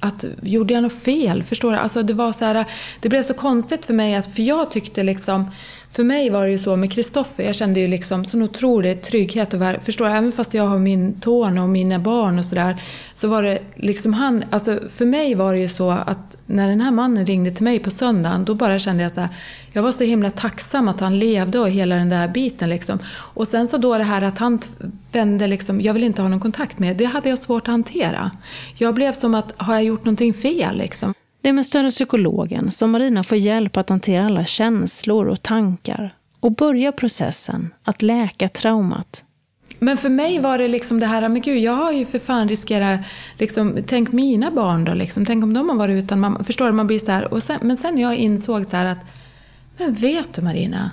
att 0.00 0.24
gjorde 0.42 0.74
jag 0.74 0.82
något 0.82 1.02
fel? 1.02 1.42
Förstår 1.42 1.72
du? 1.72 1.76
Alltså 1.76 2.02
det 2.02 2.14
var 2.14 2.32
så 2.32 2.44
här, 2.44 2.64
det 3.00 3.08
blev 3.08 3.22
så 3.22 3.34
konstigt 3.34 3.86
för 3.86 3.94
mig, 3.94 4.14
att, 4.14 4.34
för 4.34 4.42
jag 4.42 4.70
tyckte 4.70 5.02
liksom, 5.02 5.50
för 5.90 6.04
mig 6.04 6.30
var 6.30 6.44
det 6.44 6.52
ju 6.52 6.58
så 6.58 6.76
med 6.76 6.92
Kristoffer, 6.92 7.44
jag 7.44 7.54
kände 7.54 7.80
ju 7.80 7.88
liksom 7.88 8.24
sån 8.24 8.42
otrolig 8.42 9.02
trygghet 9.02 9.54
och 9.54 9.60
förstår? 9.82 10.06
Även 10.06 10.32
fast 10.32 10.54
jag 10.54 10.66
har 10.66 10.78
min 10.78 11.20
ton 11.20 11.58
och 11.58 11.68
mina 11.68 11.98
barn 11.98 12.38
och 12.38 12.44
sådär, 12.44 12.82
så 13.14 13.28
var 13.28 13.42
det 13.42 13.58
liksom 13.74 14.12
han, 14.12 14.44
alltså 14.50 14.78
för 14.88 15.04
mig 15.04 15.34
var 15.34 15.54
det 15.54 15.60
ju 15.60 15.68
så 15.68 15.90
att 15.90 16.36
när 16.46 16.68
den 16.68 16.80
här 16.80 16.90
mannen 16.90 17.26
ringde 17.26 17.50
till 17.50 17.64
mig 17.64 17.78
på 17.78 17.90
söndagen, 17.90 18.44
då 18.44 18.54
bara 18.54 18.78
kände 18.78 19.02
jag 19.02 19.12
så 19.12 19.20
här, 19.20 19.28
jag 19.72 19.82
var 19.82 19.92
så 19.92 20.04
himla 20.04 20.30
tacksam 20.30 20.88
att 20.88 21.00
han 21.00 21.18
levde 21.18 21.58
och 21.58 21.70
hela 21.70 21.94
den 21.94 22.08
där 22.08 22.28
biten 22.28 22.70
liksom. 22.70 22.98
Och 23.08 23.48
sen 23.48 23.68
så 23.68 23.78
då 23.78 23.98
det 23.98 24.04
här 24.04 24.22
att 24.22 24.38
han 24.38 24.58
vände 25.12 25.46
liksom, 25.46 25.80
jag 25.80 25.94
vill 25.94 26.04
inte 26.04 26.22
ha 26.22 26.28
någon 26.28 26.40
kontakt 26.40 26.78
med, 26.78 26.96
det 26.96 27.04
hade 27.04 27.28
jag 27.28 27.38
svårt 27.38 27.62
att 27.62 27.72
hantera. 27.72 28.30
Jag 28.76 28.94
blev 28.94 29.12
som 29.12 29.34
att, 29.34 29.54
har 29.56 29.74
jag 29.74 29.84
gjort 29.84 30.04
någonting 30.04 30.34
fel 30.34 30.76
liksom? 30.76 31.14
Det 31.40 31.48
är 31.48 31.52
med 31.52 31.66
stöd 31.66 31.86
av 31.86 31.90
psykologen 31.90 32.70
som 32.70 32.90
Marina 32.90 33.22
får 33.22 33.38
hjälp 33.38 33.76
att 33.76 33.88
hantera 33.88 34.26
alla 34.26 34.44
känslor 34.44 35.28
och 35.28 35.42
tankar 35.42 36.14
och 36.40 36.52
börja 36.52 36.92
processen 36.92 37.70
att 37.82 38.02
läka 38.02 38.48
traumat. 38.48 39.24
Men 39.78 39.96
för 39.96 40.08
mig 40.08 40.38
var 40.38 40.58
det 40.58 40.68
liksom 40.68 41.00
det 41.00 41.06
här, 41.06 41.28
men 41.28 41.42
gud, 41.42 41.58
jag 41.58 41.72
har 41.72 41.92
ju 41.92 42.06
för 42.06 42.18
fan 42.18 42.48
riskerat, 42.48 43.00
liksom, 43.38 43.78
tänk 43.86 44.12
mina 44.12 44.50
barn 44.50 44.84
då, 44.84 44.94
liksom, 44.94 45.26
tänk 45.26 45.44
om 45.44 45.54
de 45.54 45.68
har 45.68 45.76
varit 45.76 46.04
utan 46.04 46.20
mamma. 46.20 46.44
Förstår 46.44 46.66
du? 46.66 46.72
Man 46.72 46.86
blir 46.86 46.98
så 46.98 47.10
här, 47.10 47.34
och 47.34 47.42
sen, 47.42 47.58
men 47.62 47.76
sen 47.76 47.98
jag 47.98 48.16
insåg 48.16 48.66
så 48.66 48.76
att, 48.76 48.98
men 49.78 49.94
vet 49.94 50.34
du 50.34 50.42
Marina? 50.42 50.90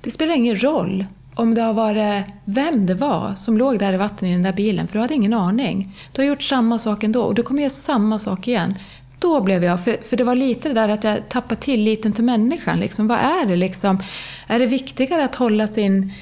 Det 0.00 0.10
spelar 0.10 0.34
ingen 0.34 0.62
roll 0.62 1.04
om 1.34 1.54
det 1.54 1.62
har 1.62 1.72
varit 1.72 2.24
vem 2.44 2.86
det 2.86 2.94
var 2.94 3.34
som 3.34 3.58
låg 3.58 3.78
där 3.78 3.92
i 3.92 3.96
vattnet 3.96 4.28
i 4.28 4.32
den 4.32 4.42
där 4.42 4.52
bilen, 4.52 4.88
för 4.88 4.94
du 4.94 5.00
hade 5.00 5.14
ingen 5.14 5.32
aning. 5.32 5.96
Du 6.12 6.22
har 6.22 6.28
gjort 6.28 6.42
samma 6.42 6.78
sak 6.78 7.04
ändå 7.04 7.22
och 7.22 7.34
du 7.34 7.42
kommer 7.42 7.60
göra 7.60 7.70
samma 7.70 8.18
sak 8.18 8.48
igen. 8.48 8.74
Då 9.20 9.40
blev 9.40 9.64
jag, 9.64 9.84
för, 9.84 9.96
för 10.02 10.16
det 10.16 10.24
var 10.24 10.34
lite 10.34 10.68
det 10.68 10.74
där 10.74 10.88
att 10.88 11.04
jag 11.04 11.28
tappade 11.28 11.60
tilliten 11.60 12.12
till 12.12 12.24
människan. 12.24 12.80
Liksom. 12.80 13.08
Vad 13.08 13.18
är 13.18 13.46
det 13.46 13.56
liksom? 13.56 14.02
Är 14.46 14.58
det 14.58 14.66
viktigare 14.66 15.24
att 15.24 15.34
hålla 15.34 15.66
sin 15.66 16.12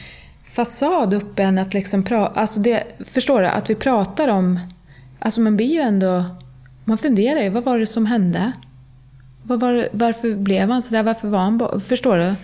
fasad 0.52 1.14
uppe 1.14 1.42
än 1.42 1.58
att 1.58 1.74
liksom 1.74 2.02
prata... 2.04 2.40
Alltså 2.40 2.60
det, 2.60 2.84
förstår 3.04 3.40
du? 3.40 3.46
Att 3.46 3.70
vi 3.70 3.74
pratar 3.74 4.28
om... 4.28 4.60
Alltså 5.18 5.40
man 5.40 5.56
blir 5.56 5.74
ju 5.74 5.80
ändå... 5.80 6.24
Man 6.84 6.98
funderar 6.98 7.40
ju, 7.40 7.48
vad 7.48 7.64
var 7.64 7.78
det 7.78 7.86
som 7.86 8.06
hände? 8.06 8.52
Vad 9.42 9.60
var 9.60 9.72
det, 9.72 9.88
varför 9.92 10.34
blev 10.34 10.70
han 10.70 10.82
sådär? 10.82 11.02
Varför 11.02 11.28
var 11.28 11.38
han... 11.38 11.80
Förstår 11.80 12.16
du? 12.16 12.34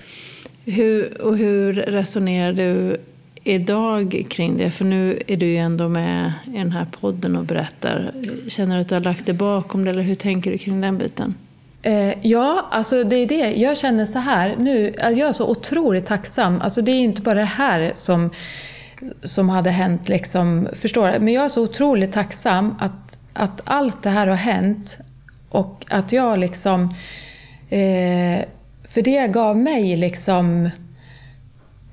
Hur, 0.72 1.22
och 1.22 1.36
hur 1.36 1.72
resonerar 1.72 2.52
du 2.52 3.00
idag 3.44 4.26
kring 4.30 4.56
det? 4.56 4.70
För 4.70 4.84
nu 4.84 5.22
är 5.26 5.36
du 5.36 5.46
ju 5.46 5.56
ändå 5.56 5.88
med 5.88 6.32
i 6.46 6.58
den 6.58 6.72
här 6.72 6.86
podden 7.00 7.36
och 7.36 7.44
berättar. 7.44 8.12
Känner 8.48 8.74
du 8.74 8.80
att 8.80 8.88
du 8.88 8.94
har 8.94 9.02
lagt 9.02 9.26
det 9.26 9.32
bakom 9.32 9.84
dig 9.84 9.92
eller 9.92 10.02
hur 10.02 10.14
tänker 10.14 10.50
du 10.50 10.58
kring 10.58 10.80
den 10.80 10.98
biten? 10.98 11.34
Eh, 11.82 12.26
ja, 12.26 12.68
alltså 12.70 13.04
det 13.04 13.16
är 13.16 13.28
det. 13.28 13.52
Jag 13.52 13.76
känner 13.76 14.04
så 14.04 14.18
här 14.18 14.54
nu. 14.58 14.92
Jag 14.98 15.18
är 15.18 15.32
så 15.32 15.50
otroligt 15.50 16.06
tacksam. 16.06 16.60
Alltså 16.60 16.82
det 16.82 16.92
är 16.92 17.00
inte 17.00 17.22
bara 17.22 17.34
det 17.34 17.44
här 17.44 17.92
som, 17.94 18.30
som 19.22 19.48
hade 19.48 19.70
hänt, 19.70 20.08
liksom, 20.08 20.68
förstår 20.72 21.12
du? 21.12 21.18
Men 21.18 21.34
jag 21.34 21.44
är 21.44 21.48
så 21.48 21.62
otroligt 21.62 22.12
tacksam 22.12 22.74
att, 22.80 23.18
att 23.32 23.60
allt 23.64 24.02
det 24.02 24.10
här 24.10 24.26
har 24.26 24.36
hänt 24.36 24.98
och 25.48 25.84
att 25.88 26.12
jag 26.12 26.38
liksom... 26.38 26.82
Eh, 27.68 28.44
för 28.88 29.02
det 29.02 29.26
gav 29.26 29.56
mig 29.56 29.96
liksom 29.96 30.70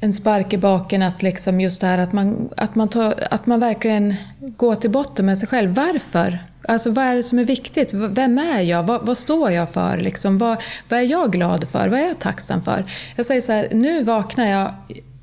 en 0.04 0.14
spark 0.14 0.54
i 0.54 0.58
baken 0.58 1.04
att 1.04 1.24
liksom 1.24 1.62
just 1.62 1.82
det 1.82 1.88
här 1.88 1.98
att 1.98 2.14
man, 2.14 2.50
att, 2.58 2.76
man 2.76 2.90
tar, 2.90 3.16
att 3.32 3.46
man 3.46 3.60
verkligen 3.60 4.16
går 4.40 4.76
till 4.76 4.90
botten 4.90 5.26
med 5.26 5.38
sig 5.38 5.48
själv. 5.48 5.74
Varför? 5.74 6.40
Alltså 6.68 6.92
vad 6.92 7.06
är 7.06 7.16
det 7.16 7.24
som 7.24 7.40
är 7.40 7.46
viktigt? 7.46 7.94
Vem 7.94 8.38
är 8.38 8.62
jag? 8.62 8.84
Vad, 8.84 9.06
vad 9.06 9.18
står 9.18 9.52
jag 9.52 9.70
för? 9.72 9.98
Liksom, 9.98 10.38
vad, 10.38 10.58
vad 10.90 11.00
är 11.00 11.04
jag 11.04 11.32
glad 11.32 11.70
för? 11.70 11.90
Vad 11.90 12.00
är 12.00 12.08
jag 12.08 12.20
tacksam 12.20 12.62
för? 12.62 12.86
Jag 13.16 13.26
säger 13.26 13.42
så 13.42 13.52
här, 13.52 13.68
nu 13.72 14.04
vaknar 14.04 14.46
jag 14.46 14.74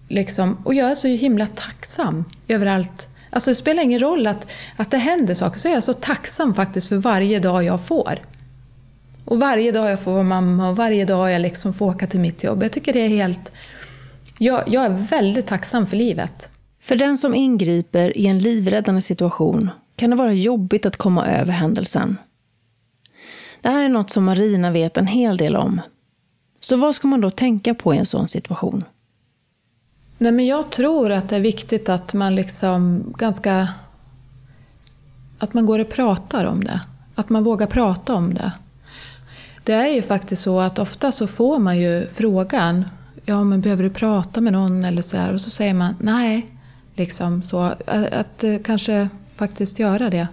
liksom, 0.08 0.56
och 0.64 0.74
jag 0.74 0.90
är 0.90 0.94
så 0.94 1.08
himla 1.08 1.46
tacksam 1.46 2.24
över 2.48 2.66
allt. 2.66 3.08
Alltså 3.30 3.50
det 3.50 3.54
spelar 3.54 3.82
ingen 3.82 4.00
roll 4.00 4.26
att, 4.26 4.52
att 4.76 4.90
det 4.90 4.98
händer 4.98 5.34
saker, 5.34 5.58
så 5.58 5.68
är 5.68 5.72
jag 5.72 5.82
så 5.82 5.92
tacksam 5.92 6.54
faktiskt 6.54 6.88
för 6.88 6.96
varje 6.96 7.38
dag 7.38 7.64
jag 7.64 7.86
får. 7.86 8.18
Och 9.24 9.40
varje 9.40 9.72
dag 9.72 9.90
jag 9.90 10.00
får 10.00 10.12
vara 10.12 10.22
mamma 10.22 10.68
och 10.68 10.76
varje 10.76 11.04
dag 11.04 11.30
jag 11.30 11.40
liksom 11.40 11.74
får 11.74 11.86
åka 11.86 12.06
till 12.06 12.20
mitt 12.20 12.44
jobb. 12.44 12.62
Jag 12.62 12.72
tycker 12.72 12.92
det 12.92 13.00
är 13.00 13.08
helt... 13.08 13.52
Jag, 14.38 14.68
jag 14.68 14.84
är 14.84 14.90
väldigt 14.90 15.46
tacksam 15.46 15.86
för 15.86 15.96
livet. 15.96 16.50
För 16.80 16.96
den 16.96 17.18
som 17.18 17.34
ingriper 17.34 18.18
i 18.18 18.26
en 18.26 18.38
livräddande 18.38 19.00
situation 19.00 19.70
kan 19.96 20.10
det 20.10 20.16
vara 20.16 20.32
jobbigt 20.32 20.86
att 20.86 20.96
komma 20.96 21.26
över 21.26 21.52
händelsen. 21.52 22.16
Det 23.60 23.68
här 23.68 23.84
är 23.84 23.88
något 23.88 24.10
som 24.10 24.24
Marina 24.24 24.70
vet 24.70 24.96
en 24.96 25.06
hel 25.06 25.36
del 25.36 25.56
om. 25.56 25.80
Så 26.60 26.76
vad 26.76 26.94
ska 26.94 27.08
man 27.08 27.20
då 27.20 27.30
tänka 27.30 27.74
på 27.74 27.94
i 27.94 27.98
en 27.98 28.06
sån 28.06 28.28
situation? 28.28 28.84
Nej, 30.18 30.32
men 30.32 30.46
jag 30.46 30.70
tror 30.70 31.10
att 31.12 31.28
det 31.28 31.36
är 31.36 31.40
viktigt 31.40 31.88
att 31.88 32.14
man 32.14 32.34
liksom 32.34 33.04
ganska... 33.18 33.68
Att 35.38 35.54
man 35.54 35.66
går 35.66 35.78
och 35.78 35.88
pratar 35.88 36.44
om 36.44 36.64
det. 36.64 36.80
Att 37.14 37.28
man 37.28 37.44
vågar 37.44 37.66
prata 37.66 38.14
om 38.14 38.34
det. 38.34 38.52
Det 39.64 39.72
är 39.72 39.88
ju 39.88 40.02
faktiskt 40.02 40.42
så 40.42 40.60
att 40.60 40.78
ofta 40.78 41.12
så 41.12 41.26
får 41.26 41.58
man 41.58 41.78
ju 41.78 42.06
frågan 42.06 42.84
Ja, 43.28 43.44
men 43.44 43.60
behöver 43.60 43.82
du 43.82 43.90
prata 43.90 44.40
med 44.40 44.52
någon 44.52 44.84
eller 44.84 45.02
så 45.02 45.16
här? 45.16 45.32
Och 45.32 45.40
så 45.40 45.50
säger 45.50 45.74
man 45.74 45.94
nej. 46.00 46.46
Liksom 46.94 47.42
så. 47.42 47.60
Att, 47.60 48.12
att 48.12 48.44
kanske 48.64 49.08
faktiskt 49.36 49.78
göra 49.78 50.10
det. 50.10 50.28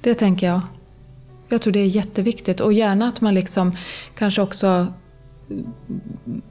Det 0.00 0.14
tänker 0.14 0.46
jag. 0.46 0.60
Jag 1.48 1.62
tror 1.62 1.72
det 1.72 1.80
är 1.80 1.86
jätteviktigt. 1.86 2.60
Och 2.60 2.72
gärna 2.72 3.08
att 3.08 3.20
man 3.20 3.34
liksom 3.34 3.76
kanske 4.14 4.42
också 4.42 4.86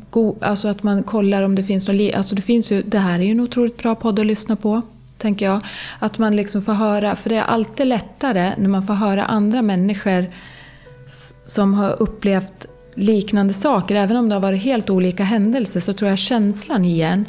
go, 0.09 0.35
alltså 0.41 0.67
att 0.67 0.83
man 0.83 1.03
kollar 1.03 1.43
om 1.43 1.55
det 1.55 1.63
finns 1.63 1.87
något... 1.87 2.15
Alltså 2.15 2.35
det, 2.35 2.41
finns 2.41 2.71
ju, 2.71 2.81
det 2.81 2.99
här 2.99 3.19
är 3.19 3.23
ju 3.23 3.31
en 3.31 3.39
otroligt 3.39 3.77
bra 3.77 3.95
podd 3.95 4.19
att 4.19 4.25
lyssna 4.25 4.55
på, 4.55 4.81
tänker 5.17 5.45
jag. 5.45 5.61
Att 5.99 6.17
man 6.17 6.35
liksom 6.35 6.61
får 6.61 6.73
höra, 6.73 7.15
för 7.15 7.29
det 7.29 7.35
är 7.35 7.43
alltid 7.43 7.87
lättare 7.87 8.53
när 8.57 8.69
man 8.69 8.83
får 8.83 8.93
höra 8.93 9.25
andra 9.25 9.61
människor 9.61 10.25
som 11.45 11.73
har 11.73 12.01
upplevt 12.01 12.65
liknande 12.95 13.53
saker. 13.53 13.95
Även 13.95 14.17
om 14.17 14.29
det 14.29 14.35
har 14.35 14.41
varit 14.41 14.61
helt 14.61 14.89
olika 14.89 15.23
händelser 15.23 15.79
så 15.79 15.93
tror 15.93 16.09
jag 16.09 16.17
känslan 16.17 16.85
igen 16.85 17.25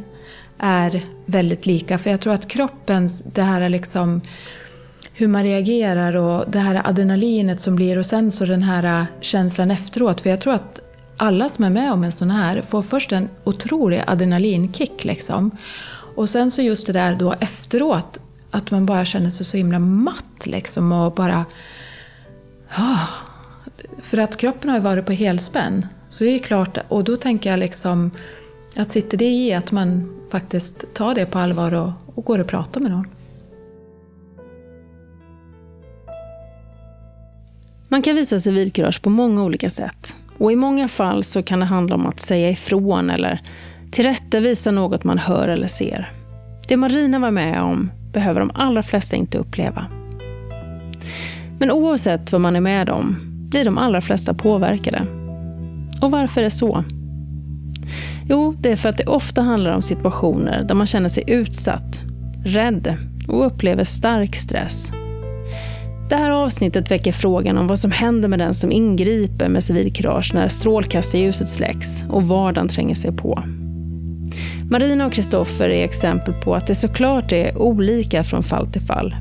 är 0.59 1.07
väldigt 1.27 1.67
lika. 1.67 1.99
För 1.99 2.11
jag 2.11 2.21
tror 2.21 2.33
att 2.33 2.49
kroppens, 2.49 3.23
det 3.33 3.43
här 3.43 3.69
liksom 3.69 4.21
hur 5.15 5.29
man 5.29 5.43
reagerar 5.43 6.17
och 6.17 6.51
det 6.51 6.59
här 6.59 6.89
adrenalinet 6.89 7.61
som 7.61 7.77
blir 7.77 7.99
och 7.99 8.07
sen 8.07 8.33
så 8.33 8.45
den 8.45 8.63
här 8.63 9.07
känslan 9.21 9.71
efteråt. 9.71 10.21
För 10.21 10.31
jag 10.31 10.41
tror 10.41 10.55
att 10.55 10.81
alla 11.17 11.49
som 11.49 11.65
är 11.65 11.71
med 11.71 11.93
om 11.93 12.05
en 12.05 12.13
sån 12.13 12.31
här 12.31 12.63
får 12.63 12.83
först 12.83 13.13
en 13.13 13.29
otrolig 13.45 14.03
adrenalinkick 14.07 15.05
liksom. 15.05 15.51
Och 16.17 16.29
sen 16.29 16.51
så 16.51 16.63
just 16.63 16.87
det 16.87 16.93
där 16.93 17.15
då 17.15 17.35
efteråt, 17.41 18.19
att 18.51 18.71
man 18.71 18.87
bara 18.87 19.05
känner 19.05 19.31
sig 19.31 19.47
så 19.47 19.57
himla 19.57 19.79
matt 19.79 20.47
liksom 20.47 20.93
och 20.93 21.15
bara... 21.15 21.45
Oh. 22.79 23.32
För 24.03 24.19
att 24.19 24.37
kroppen 24.37 24.71
har 24.71 24.77
ju 24.77 24.83
varit 24.83 25.07
på 25.07 25.13
helspänn. 25.13 25.87
Så 26.09 26.25
det 26.25 26.31
är 26.31 26.39
klart, 26.39 26.79
och 26.89 27.05
då 27.05 27.17
tänker 27.17 27.51
jag 27.51 27.59
liksom 27.59 28.11
att 28.77 28.89
sitter 28.89 29.19
det 29.19 29.31
i 29.31 29.55
att 29.55 29.73
man 29.73 30.19
faktiskt 30.31 30.95
tar 30.95 31.15
det 31.15 31.27
på 31.27 31.39
allvar 31.39 31.75
och, 31.75 31.91
och 32.15 32.25
går 32.25 32.39
och 32.39 32.47
pratar 32.47 32.81
med 32.81 32.91
någon. 32.91 33.07
Man 37.89 38.03
kan 38.03 38.17
visa 38.17 38.39
civilkurage 38.39 39.03
på 39.03 39.11
många 39.11 39.45
olika 39.45 39.71
sätt. 39.71 40.17
Och 40.39 40.53
i 40.53 40.57
många 40.57 40.89
fall 40.89 41.25
så 41.25 41.43
kan 41.43 41.61
det 41.61 41.67
handla 41.67 41.95
om 41.95 42.07
att 42.07 42.21
säga 42.21 42.51
ifrån 42.51 43.11
eller 43.11 43.41
tillrättavisa 43.91 44.71
något 44.71 45.05
man 45.05 45.19
hör 45.19 45.49
eller 45.49 45.67
ser. 45.67 46.13
Det 46.69 46.77
Marina 46.77 47.19
var 47.19 47.31
med 47.31 47.63
om 47.63 47.91
behöver 48.13 48.41
de 48.41 48.51
allra 48.55 48.83
flesta 48.83 49.17
inte 49.17 49.39
uppleva. 49.39 49.87
Men 51.59 51.71
oavsett 51.71 52.33
vad 52.33 52.41
man 52.41 52.57
är 52.57 52.61
med 52.61 52.91
om 52.91 53.32
blir 53.53 53.65
de 53.65 53.79
allra 53.79 54.01
flesta 54.01 54.35
påverkade. 54.35 55.07
Och 56.01 56.11
varför 56.11 56.41
är 56.41 56.45
det 56.45 56.51
så? 56.51 56.85
Jo, 58.29 58.57
det 58.61 58.73
är 58.73 58.77
för 58.77 58.89
att 58.89 58.97
det 58.97 59.07
ofta 59.07 59.43
handlar 59.43 59.75
om 59.75 59.83
situationer 59.83 60.65
där 60.65 60.75
man 60.75 60.87
känner 60.87 61.09
sig 61.09 61.25
utsatt, 61.27 62.03
rädd 62.45 62.97
och 63.29 63.47
upplever 63.47 63.85
stark 63.85 64.35
stress. 64.35 64.93
Det 66.09 66.17
här 66.17 66.31
avsnittet 66.31 66.91
väcker 66.91 67.13
frågan 67.13 67.59
om 67.59 67.67
vad 67.67 67.79
som 67.79 67.91
händer 67.91 68.29
med 68.29 68.39
den 68.39 68.55
som 68.55 68.73
ingriper 68.73 69.49
med 69.49 69.65
civilkurage 69.65 70.35
när 70.35 70.49
strålkastarljuset 70.49 71.49
släcks 71.49 72.05
och 72.09 72.23
vardagen 72.23 72.69
tränger 72.69 72.95
sig 72.95 73.13
på. 73.13 73.45
Marina 74.71 75.07
och 75.07 75.13
Kristoffer 75.13 75.69
är 75.69 75.85
exempel 75.85 76.35
på 76.35 76.55
att 76.55 76.67
det 76.67 76.75
såklart 76.75 77.33
är 77.33 77.59
olika 77.59 78.25
från 78.25 78.43
fall 78.43 78.67
till 78.67 78.83
fall. 78.83 79.15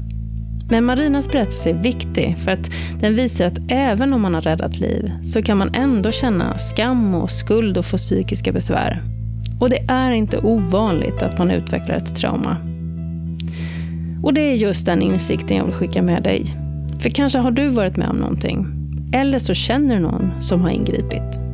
Men 0.71 0.86
Marinas 0.86 1.31
berättelse 1.31 1.69
är 1.69 1.73
viktig 1.73 2.38
för 2.38 2.51
att 2.51 2.71
den 2.99 3.15
visar 3.15 3.45
att 3.45 3.57
även 3.67 4.13
om 4.13 4.21
man 4.21 4.34
har 4.34 4.41
räddat 4.41 4.79
liv 4.79 5.12
så 5.23 5.41
kan 5.41 5.57
man 5.57 5.75
ändå 5.75 6.12
känna 6.12 6.57
skam 6.57 7.15
och 7.15 7.31
skuld 7.31 7.77
och 7.77 7.86
få 7.86 7.97
psykiska 7.97 8.51
besvär. 8.51 9.03
Och 9.60 9.69
det 9.69 9.86
är 9.88 10.12
inte 10.12 10.38
ovanligt 10.38 11.21
att 11.21 11.38
man 11.38 11.51
utvecklar 11.51 11.95
ett 11.95 12.15
trauma. 12.15 12.57
Och 14.23 14.34
det 14.34 14.41
är 14.41 14.53
just 14.53 14.86
den 14.86 15.01
insikten 15.01 15.57
jag 15.57 15.65
vill 15.65 15.73
skicka 15.73 16.01
med 16.01 16.23
dig. 16.23 16.45
För 17.01 17.10
kanske 17.10 17.39
har 17.39 17.51
du 17.51 17.69
varit 17.69 17.97
med 17.97 18.10
om 18.10 18.17
någonting. 18.17 18.67
Eller 19.13 19.39
så 19.39 19.53
känner 19.53 19.95
du 19.95 20.01
någon 20.01 20.31
som 20.39 20.62
har 20.62 20.69
ingripit. 20.69 21.50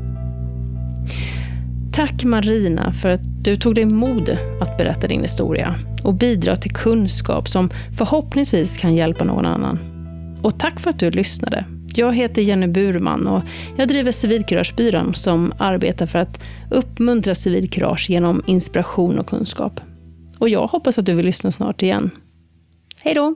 Tack 1.97 2.23
Marina 2.23 2.93
för 2.93 3.09
att 3.09 3.43
du 3.43 3.55
tog 3.55 3.75
dig 3.75 3.85
mod 3.85 4.37
att 4.61 4.77
berätta 4.77 5.07
din 5.07 5.21
historia 5.21 5.75
och 6.03 6.13
bidra 6.13 6.55
till 6.55 6.71
kunskap 6.71 7.49
som 7.49 7.69
förhoppningsvis 7.97 8.77
kan 8.77 8.95
hjälpa 8.95 9.23
någon 9.23 9.45
annan. 9.45 9.79
Och 10.41 10.59
tack 10.59 10.79
för 10.79 10.89
att 10.89 10.99
du 10.99 11.11
lyssnade. 11.11 11.65
Jag 11.95 12.15
heter 12.15 12.41
Jenny 12.41 12.67
Burman 12.67 13.27
och 13.27 13.41
jag 13.77 13.87
driver 13.87 14.11
Civilkuragebyrån 14.11 15.15
som 15.15 15.53
arbetar 15.57 16.05
för 16.05 16.19
att 16.19 16.39
uppmuntra 16.71 17.35
civilkurage 17.35 18.09
genom 18.09 18.43
inspiration 18.47 19.19
och 19.19 19.27
kunskap. 19.27 19.81
Och 20.39 20.49
jag 20.49 20.67
hoppas 20.67 20.97
att 20.97 21.05
du 21.05 21.13
vill 21.13 21.25
lyssna 21.25 21.51
snart 21.51 21.81
igen. 21.81 22.11
Hej 22.99 23.13
då! 23.13 23.35